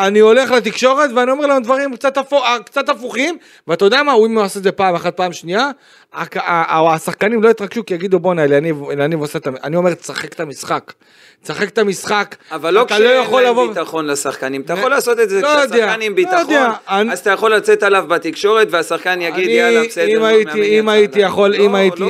[0.07, 3.37] אני הולך לתקשורת ואני אומר להם דברים קצת, הפוך, קצת הפוכים,
[3.67, 5.71] ואתה יודע מה, אם הוא עושה את זה פעם אחת, פעם שנייה,
[6.67, 10.93] השחקנים לא יתרגשו כי יגידו בואנה, אליניב עושה את המשחק, אני אומר, תשחק את המשחק.
[11.43, 13.67] תשחק את המשחק, אבל לא כשאין לא להם לבוא...
[13.67, 17.55] ביטחון לשחקנים, אתה יכול לעשות את זה לא כשהשחקן עם לא ביטחון, אז אתה יכול
[17.55, 22.03] לצאת עליו בתקשורת והשחקן יגיד יאללה בסדר, אם הייתי, אם הייתי יכול, אם הייתי,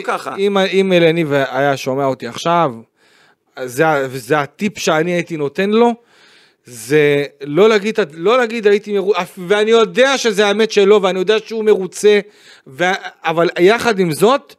[0.71, 2.71] אם אליניב היה שומע אותי עכשיו,
[3.65, 5.93] זה הטיפ שאני הייתי נותן לו,
[6.65, 11.63] זה לא להגיד, לא להגיד הייתי מרוצה, ואני יודע שזה האמת שלו, ואני יודע שהוא
[11.63, 12.19] מרוצה,
[12.67, 12.83] ו...
[13.23, 14.55] אבל יחד עם זאת,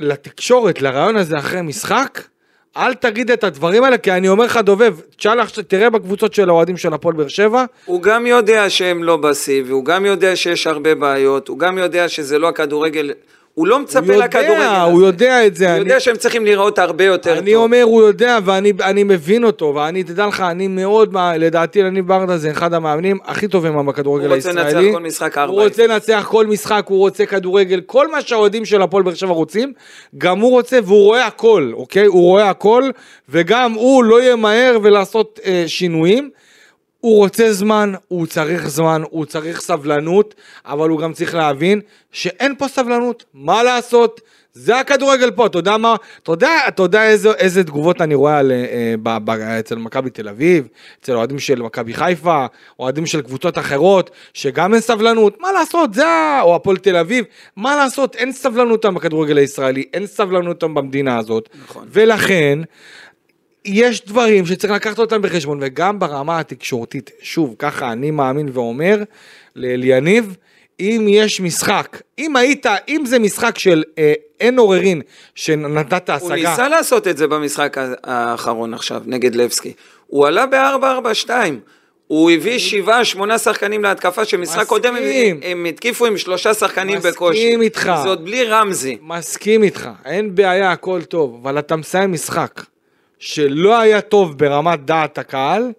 [0.00, 2.20] לתקשורת, לרעיון הזה אחרי משחק,
[2.76, 6.76] אל תגיד את הדברים האלה, כי אני אומר לך, דובב, תשאל תראה בקבוצות של האוהדים
[6.76, 7.64] של הפועל באר שבע.
[7.84, 12.08] הוא גם יודע שהם לא בשיא, והוא גם יודע שיש הרבה בעיות, הוא גם יודע
[12.08, 13.12] שזה לא הכדורגל
[13.54, 14.80] הוא לא מצפה הוא לכדורגל הזה.
[14.80, 15.66] הוא יודע את זה.
[15.66, 17.44] הוא אני, יודע שהם צריכים לראות הרבה יותר אני טוב.
[17.44, 22.38] אני אומר, הוא יודע, ואני מבין אותו, ואני, תדע לך, אני מאוד, לדעתי, אני ברדה
[22.38, 24.60] זה אחד המאמנים הכי טובים בכדורגל הישראלי.
[24.60, 25.52] הוא רוצה לנצח כל משחק ארבע.
[25.52, 29.32] הוא רוצה לנצח כל משחק, הוא רוצה כדורגל, כל מה שהאוהדים של הפועל באר שבע
[29.32, 29.72] רוצים,
[30.18, 32.06] גם הוא רוצה, והוא רואה הכל, אוקיי?
[32.06, 32.90] הוא רואה הכל,
[33.28, 36.30] וגם הוא לא ימהר ולעשות אה, שינויים.
[37.04, 40.34] הוא רוצה זמן, הוא צריך זמן, הוא צריך סבלנות,
[40.64, 41.80] אבל הוא גם צריך להבין
[42.12, 44.20] שאין פה סבלנות, מה לעשות?
[44.52, 48.38] זה הכדורגל פה, אתה יודע מה, אתה יודע, אתה יודע איזה, איזה תגובות אני רואה
[48.38, 50.68] על, אה, ב, ב, אצל מכבי תל אביב,
[51.00, 52.46] אצל אוהדים של מכבי חיפה,
[52.80, 57.24] אוהדים של קבוצות אחרות, שגם אין סבלנות, מה לעשות, זה, או הפועל תל אביב,
[57.56, 61.88] מה לעשות, אין סבלנות בכדורגל הישראלי, אין סבלנות במדינה הזאת, נכון.
[61.90, 62.58] ולכן,
[63.64, 69.02] יש דברים שצריך לקחת אותם בחשבון, וגם ברמה התקשורתית, שוב, ככה אני מאמין ואומר
[69.56, 70.36] ליניב,
[70.80, 75.02] אם יש משחק, אם היית, אם זה משחק של אה, אין עוררין
[75.34, 76.26] שנתת השגה.
[76.26, 79.72] הוא ניסה לעשות את זה במשחק האחרון עכשיו, נגד לבסקי.
[80.06, 81.30] הוא עלה ב-4-4-2.
[82.06, 85.02] הוא הביא שבעה, שמונה שחקנים להתקפה, שמשחק קודם הם,
[85.42, 87.46] הם התקיפו עם שלושה שחקנים מסכים בקושי.
[87.46, 87.92] מסכים איתך.
[88.04, 88.98] זאת בלי רמזי.
[89.02, 92.60] מסכים איתך, אין בעיה, הכל טוב, אבל אתה מסיים משחק.
[93.24, 95.72] שלא היה טוב ברמת דעת הקהל,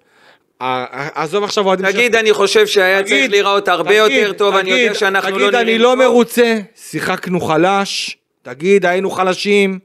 [0.59, 2.15] עזוב עכשיו אוהדים תגיד, ש...
[2.15, 5.41] אני חושב שהיה תגיד, צריך להיראות הרבה תגיד, יותר טוב, תגיד, אני יודע שאנחנו תגיד,
[5.41, 9.79] לא נראים תגיד, אני לא מרוצה, שיחקנו חלש, תגיד, היינו חלשים.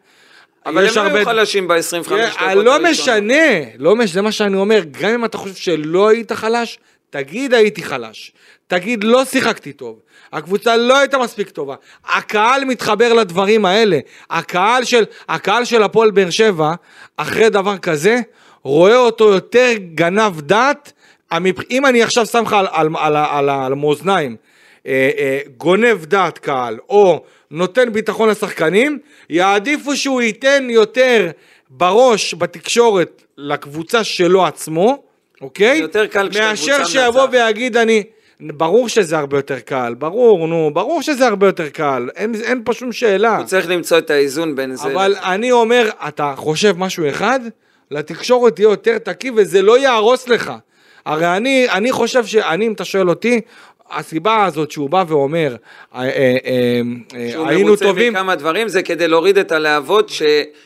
[0.66, 1.18] אבל הם הרבה...
[1.18, 3.34] היו חלשים ב-25 דקות לא משנה,
[3.78, 6.78] לא משנה, זה מה שאני אומר, גם אם אתה חושב שלא היית חלש,
[7.10, 8.32] תגיד הייתי חלש.
[8.66, 10.00] תגיד לא שיחקתי טוב.
[10.32, 11.74] הקבוצה לא הייתה מספיק טובה.
[12.04, 13.98] הקהל מתחבר לדברים האלה.
[14.30, 16.74] הקהל של, הקהל של הפועל באר שבע,
[17.16, 18.20] אחרי דבר כזה,
[18.62, 20.92] רואה אותו יותר גנב דעת.
[21.70, 24.36] אם אני עכשיו שם לך על, על, על, על, על המאזניים,
[24.86, 28.98] אה, אה, גונב דעת קהל, או נותן ביטחון לשחקנים,
[29.30, 31.30] יעדיפו שהוא ייתן יותר
[31.70, 35.02] בראש, בתקשורת, לקבוצה שלו עצמו,
[35.40, 35.78] אוקיי?
[35.78, 38.02] יותר קל מאשר שיבוא ויגיד אני...
[38.42, 42.72] ברור שזה הרבה יותר קל, ברור, נו, ברור שזה הרבה יותר קל, אין, אין פה
[42.72, 43.36] שום שאלה.
[43.36, 44.88] הוא צריך למצוא את האיזון בין זה...
[44.88, 45.16] אבל.
[45.22, 47.40] אני אומר, אתה חושב משהו אחד,
[47.90, 50.52] לתקשורת תהיה יותר תקי וזה לא יהרוס לך.
[51.06, 53.40] הרי אני, אני חושב שאני, אם אתה שואל אותי,
[53.90, 55.56] הסיבה הזאת שהוא בא ואומר,
[55.94, 56.80] אה, אה, אה,
[57.48, 57.76] היינו טובים...
[57.76, 60.22] שהוא מרוצה מכמה דברים, זה כדי להוריד את הלהבות ש,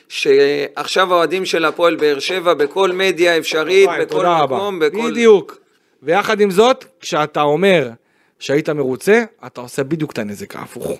[0.08, 5.10] שעכשיו האוהדים של הפועל באר שבע בכל מדיה אפשרית, בכל מקום, בכל...
[5.10, 5.58] בדיוק.
[6.02, 7.90] ויחד עם זאת, כשאתה אומר
[8.38, 10.92] שהיית מרוצה, אתה עושה בדיוק את הנזק ההפוך.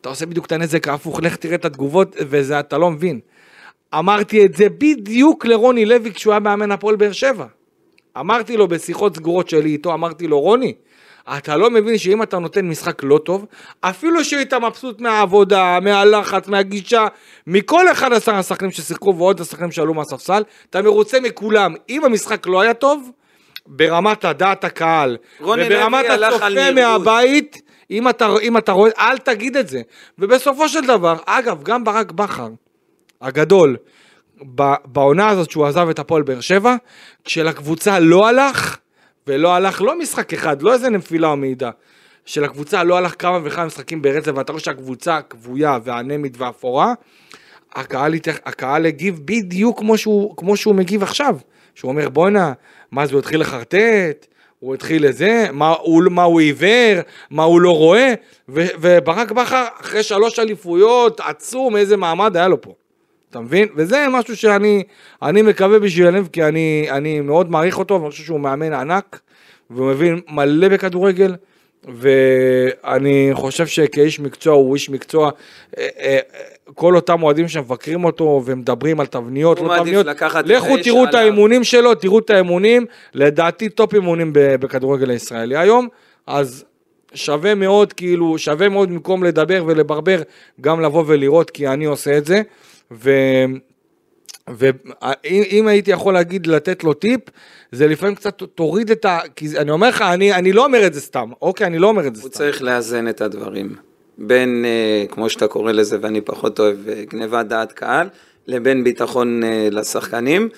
[0.00, 3.20] אתה עושה בדיוק את הנזק ההפוך, לך תראה את התגובות, וזה אתה לא מבין.
[3.98, 7.46] אמרתי את זה בדיוק לרוני לוי כשהוא היה מאמן הפועל באר שבע.
[8.20, 10.74] אמרתי לו בשיחות סגורות שלי איתו, אמרתי לו, רוני,
[11.28, 13.46] אתה לא מבין שאם אתה נותן משחק לא טוב,
[13.80, 17.06] אפילו שהיית מבסוט מהעבודה, מהלחץ, מהגישה,
[17.46, 21.74] מכל 11 השחקנים ששיחקו ועוד השחקנים שעלו מהספסל, אתה מרוצה מכולם.
[21.88, 23.10] אם המשחק לא היה טוב,
[23.66, 29.82] ברמת הדעת הקהל, וברמת הצופה מהבית, אם אתה, אם אתה רואה, אל תגיד את זה.
[30.18, 32.48] ובסופו של דבר, אגב, גם ברק בכר,
[33.20, 33.76] הגדול,
[34.84, 36.76] בעונה הזאת שהוא עזב את הפועל באר שבע,
[37.24, 38.78] כשלקבוצה לא הלך,
[39.26, 41.70] ולא הלך לא משחק אחד, לא איזה נפילה או מעידה,
[42.26, 46.94] שלקבוצה לא הלך כמה וכמה משחקים ברצף, ואתה רואה שהקבוצה כבויה והאנמית ואפורה,
[47.74, 48.14] הקהל,
[48.44, 51.36] הקהל הגיב בדיוק כמו שהוא, כמו שהוא מגיב עכשיו.
[51.74, 52.52] שהוא אומר בואנה,
[52.90, 54.26] מה זה הוא התחיל לחרטט?
[54.58, 57.00] הוא התחיל לזה, מה הוא, מה הוא עיוור,
[57.30, 58.14] מה הוא לא רואה,
[58.48, 62.74] ו, וברק בכר אחרי שלוש אליפויות, עצום, איזה מעמד היה לו פה.
[63.34, 63.68] אתה מבין?
[63.76, 64.82] וזה משהו שאני
[65.22, 69.20] אני מקווה בשביל הלב, כי אני, אני מאוד מעריך אותו, ואני חושב שהוא מאמן ענק,
[69.70, 71.34] והוא מבין מלא בכדורגל,
[71.84, 75.30] ואני חושב שכאיש מקצוע הוא איש מקצוע,
[75.78, 76.18] אה, אה,
[76.74, 80.06] כל אותם אוהדים שמבקרים אותו ומדברים על תבניות, לא תבניות,
[80.44, 85.88] לכו תראו את האימונים שלו, תראו את האימונים, לדעתי top אימונים בכדורגל הישראלי היום,
[86.26, 86.64] אז
[87.14, 90.22] שווה מאוד, כאילו, שווה מאוד במקום לדבר ולברבר,
[90.60, 92.42] גם לבוא ולראות, כי אני עושה את זה,
[93.02, 93.10] ו...
[94.48, 97.20] ואם הייתי יכול להגיד, לתת לו טיפ,
[97.72, 99.18] זה לפעמים קצת תוריד את ה...
[99.36, 101.66] כי אני אומר לך, אני, אני לא אומר את זה סתם, אוקיי?
[101.66, 102.42] אני לא אומר את זה הוא סתם.
[102.44, 103.76] הוא צריך לאזן את הדברים.
[104.18, 108.08] בין, אה, כמו שאתה קורא לזה, ואני פחות אוהב, אה, גניבת דעת קהל,
[108.46, 110.48] לבין ביטחון אה, לשחקנים.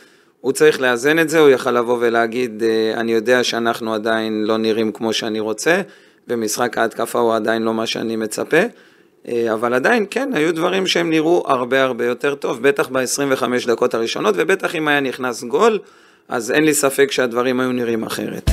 [0.40, 2.62] הוא צריך לאזן את זה, הוא יכל לבוא ולהגיד,
[2.94, 5.80] אני יודע שאנחנו עדיין לא נראים כמו שאני רוצה,
[6.28, 8.60] ומשחק ההתקפה הוא עדיין לא מה שאני מצפה.
[9.52, 14.34] אבל עדיין, כן, היו דברים שהם נראו הרבה הרבה יותר טוב, בטח ב-25 דקות הראשונות,
[14.38, 15.78] ובטח אם היה נכנס גול,
[16.28, 18.50] אז אין לי ספק שהדברים היו נראים אחרת.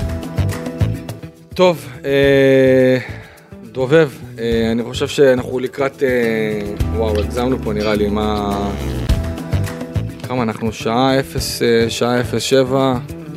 [1.56, 2.98] טוב, אה...
[3.74, 4.10] דובב,
[4.40, 6.10] אה, אני חושב שאנחנו לקראת, אה,
[6.96, 8.52] וואו, הגזמנו פה נראה לי, מה...
[10.28, 10.72] כמה אנחנו?
[10.72, 12.94] שעה 0, אה, שעה 07,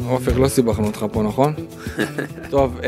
[0.09, 1.55] אופק, לא סיבכנו אותך פה, נכון?
[2.51, 2.80] טוב,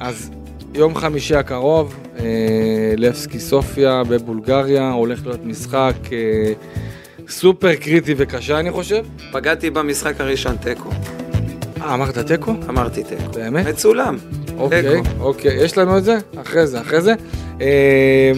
[0.00, 0.30] אז
[0.74, 1.96] יום חמישי הקרוב,
[2.96, 5.94] לבסקי סופיה בבולגריה, הולך להיות משחק
[7.28, 9.04] סופר קריטי וקשה, אני חושב.
[9.32, 10.90] פגעתי במשחק הראשון, תיקו.
[11.80, 12.54] אה, אמרת תיקו?
[12.68, 13.32] אמרתי תיקו.
[13.34, 13.66] באמת?
[13.66, 14.18] מצולם.
[14.58, 16.18] אוקיי, אוקיי, יש לנו את זה?
[16.40, 17.14] אחרי זה, אחרי זה.
[17.60, 18.32] אה,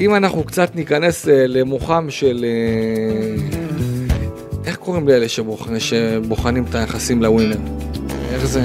[0.00, 2.44] אם אנחנו קצת ניכנס אה, למוחם של...
[2.44, 3.58] אה,
[4.66, 7.56] איך קוראים לאלה שבוחנים את היחסים לווינר?
[8.32, 8.64] איך זה...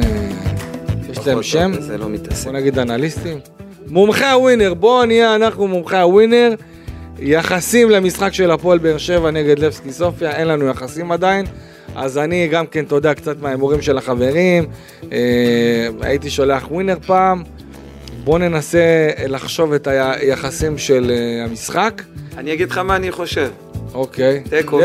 [1.27, 1.71] להם שם?
[1.79, 2.45] זה לא מתעסק.
[2.45, 3.39] בוא נגיד אנליסטים.
[3.87, 6.53] מומחי הווינר, בואו נהיה אנחנו מומחי הווינר.
[7.19, 11.45] יחסים למשחק של הפועל באר שבע נגד לבסקי סופיה, אין לנו יחסים עדיין.
[11.95, 14.65] אז אני גם כן, אתה יודע, קצת מההימורים של החברים,
[15.11, 15.17] אה,
[16.01, 17.43] הייתי שולח ווינר פעם,
[18.23, 18.79] בוא ננסה
[19.27, 22.01] לחשוב את היחסים של אה, המשחק.
[22.37, 23.49] אני אגיד לך מה אני חושב.
[23.93, 24.43] אוקיי.
[24.49, 24.79] תיקו,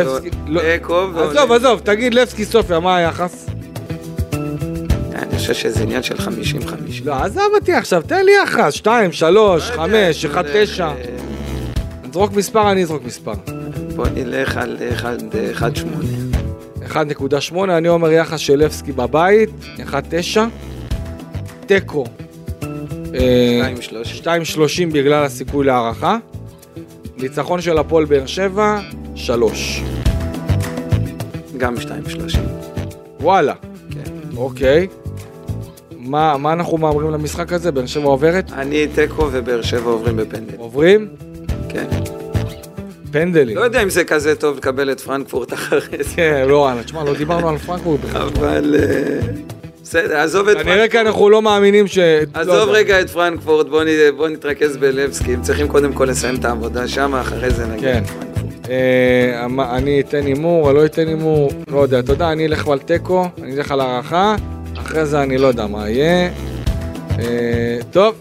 [0.47, 1.07] לא- תיקו.
[1.17, 3.47] עזוב, עזוב, תגיד לבסקי סופיה, מה היחס?
[5.55, 6.21] חושב שזה עניין של 50-50.
[7.05, 10.93] לא, עזוב אותי עכשיו, תן לי יחס, 2, 3, 5, 1, 9.
[12.09, 13.33] נזרוק מספר, אני אזרוק מספר.
[13.97, 16.93] בוא נלך על 1.8.
[16.93, 20.41] 1.8, אני אומר יחס של לבסקי בבית, 1.9,
[21.67, 23.15] תיקו, 2.30
[24.25, 26.19] אה, בגלל הסיכוי להערכה,
[27.17, 28.81] ניצחון של הפועל באר שבע,
[29.15, 29.83] 3.
[31.57, 32.39] גם 2.30.
[33.21, 33.55] וואלה.
[33.91, 34.37] כן.
[34.37, 34.89] אוקיי.
[36.05, 37.73] מה, מה אנחנו מהמרים למשחק הזה?
[37.73, 38.53] באר שבע עוברת?
[38.53, 40.55] אני תיקו ובאר שבע עוברים בפנדל.
[40.57, 41.09] עוברים?
[41.69, 41.87] כן.
[43.13, 43.57] פנדלים.
[43.57, 46.17] לא יודע אם זה כזה טוב לקבל את פרנקפורט אחרי זה.
[46.17, 48.23] כן, לא, תשמע, לא דיברנו על פרנקפורט בכלל.
[48.23, 48.77] אבל...
[48.79, 49.19] אה,
[49.83, 50.75] בסדר, עזוב את פרנקפורט.
[50.75, 51.99] כנראה כי אנחנו לא מאמינים ש...
[52.35, 53.67] עזוב לא רגע את פרנקפורט,
[54.17, 55.35] בוא נתרכז בלבסקי.
[55.35, 58.03] הם צריכים קודם כל לסיים את העבודה שם, אחרי זה נגיד כן.
[58.71, 62.79] אה, אני אתן הימור, אני לא אתן הימור, לא יודע, אתה יודע, אני אלך על
[62.79, 64.37] תיקו, אני אלך על הערכה,
[64.83, 66.31] אחרי זה אני לא יודע מה יהיה.
[67.19, 68.21] אה, טוב.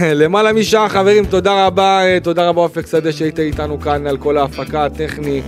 [0.20, 4.38] למעלה משעה חברים, תודה רבה, אה, תודה רבה אופק שדה שהיית איתנו כאן על כל
[4.38, 5.42] ההפקה, הטכני,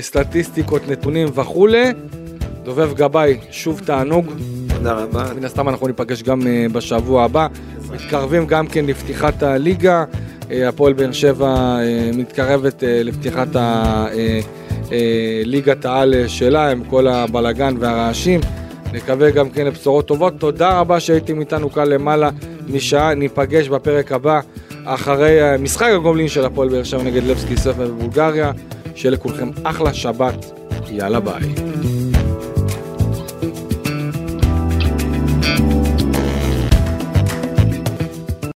[0.00, 1.92] סטטיסטיקות, נתונים וכולי.
[2.62, 4.26] דובב גבאי, שוב תענוג.
[4.74, 5.34] תודה רבה.
[5.36, 6.40] מן הסתם אנחנו ניפגש גם
[6.72, 7.46] בשבוע הבא.
[7.90, 10.04] מתקרבים גם כן לפתיחת הליגה.
[10.50, 13.48] אה, הפועל באר שבע אה, מתקרבת אה, לפתיחת
[15.44, 18.40] ליגת העל שלה עם כל הבלגן והרעשים.
[18.92, 20.32] נקווה גם כן לבשורות טובות.
[20.38, 22.30] תודה רבה שהייתם איתנו כאן למעלה
[22.68, 23.14] משעה.
[23.14, 24.40] ניפגש בפרק הבא
[24.84, 28.52] אחרי משחק הגומלין של הפועל באר שבע נגד לבסקי ספר בבולגריה.
[28.94, 30.52] שיהיה לכולכם אחלה שבת.
[30.90, 31.42] יאללה ביי.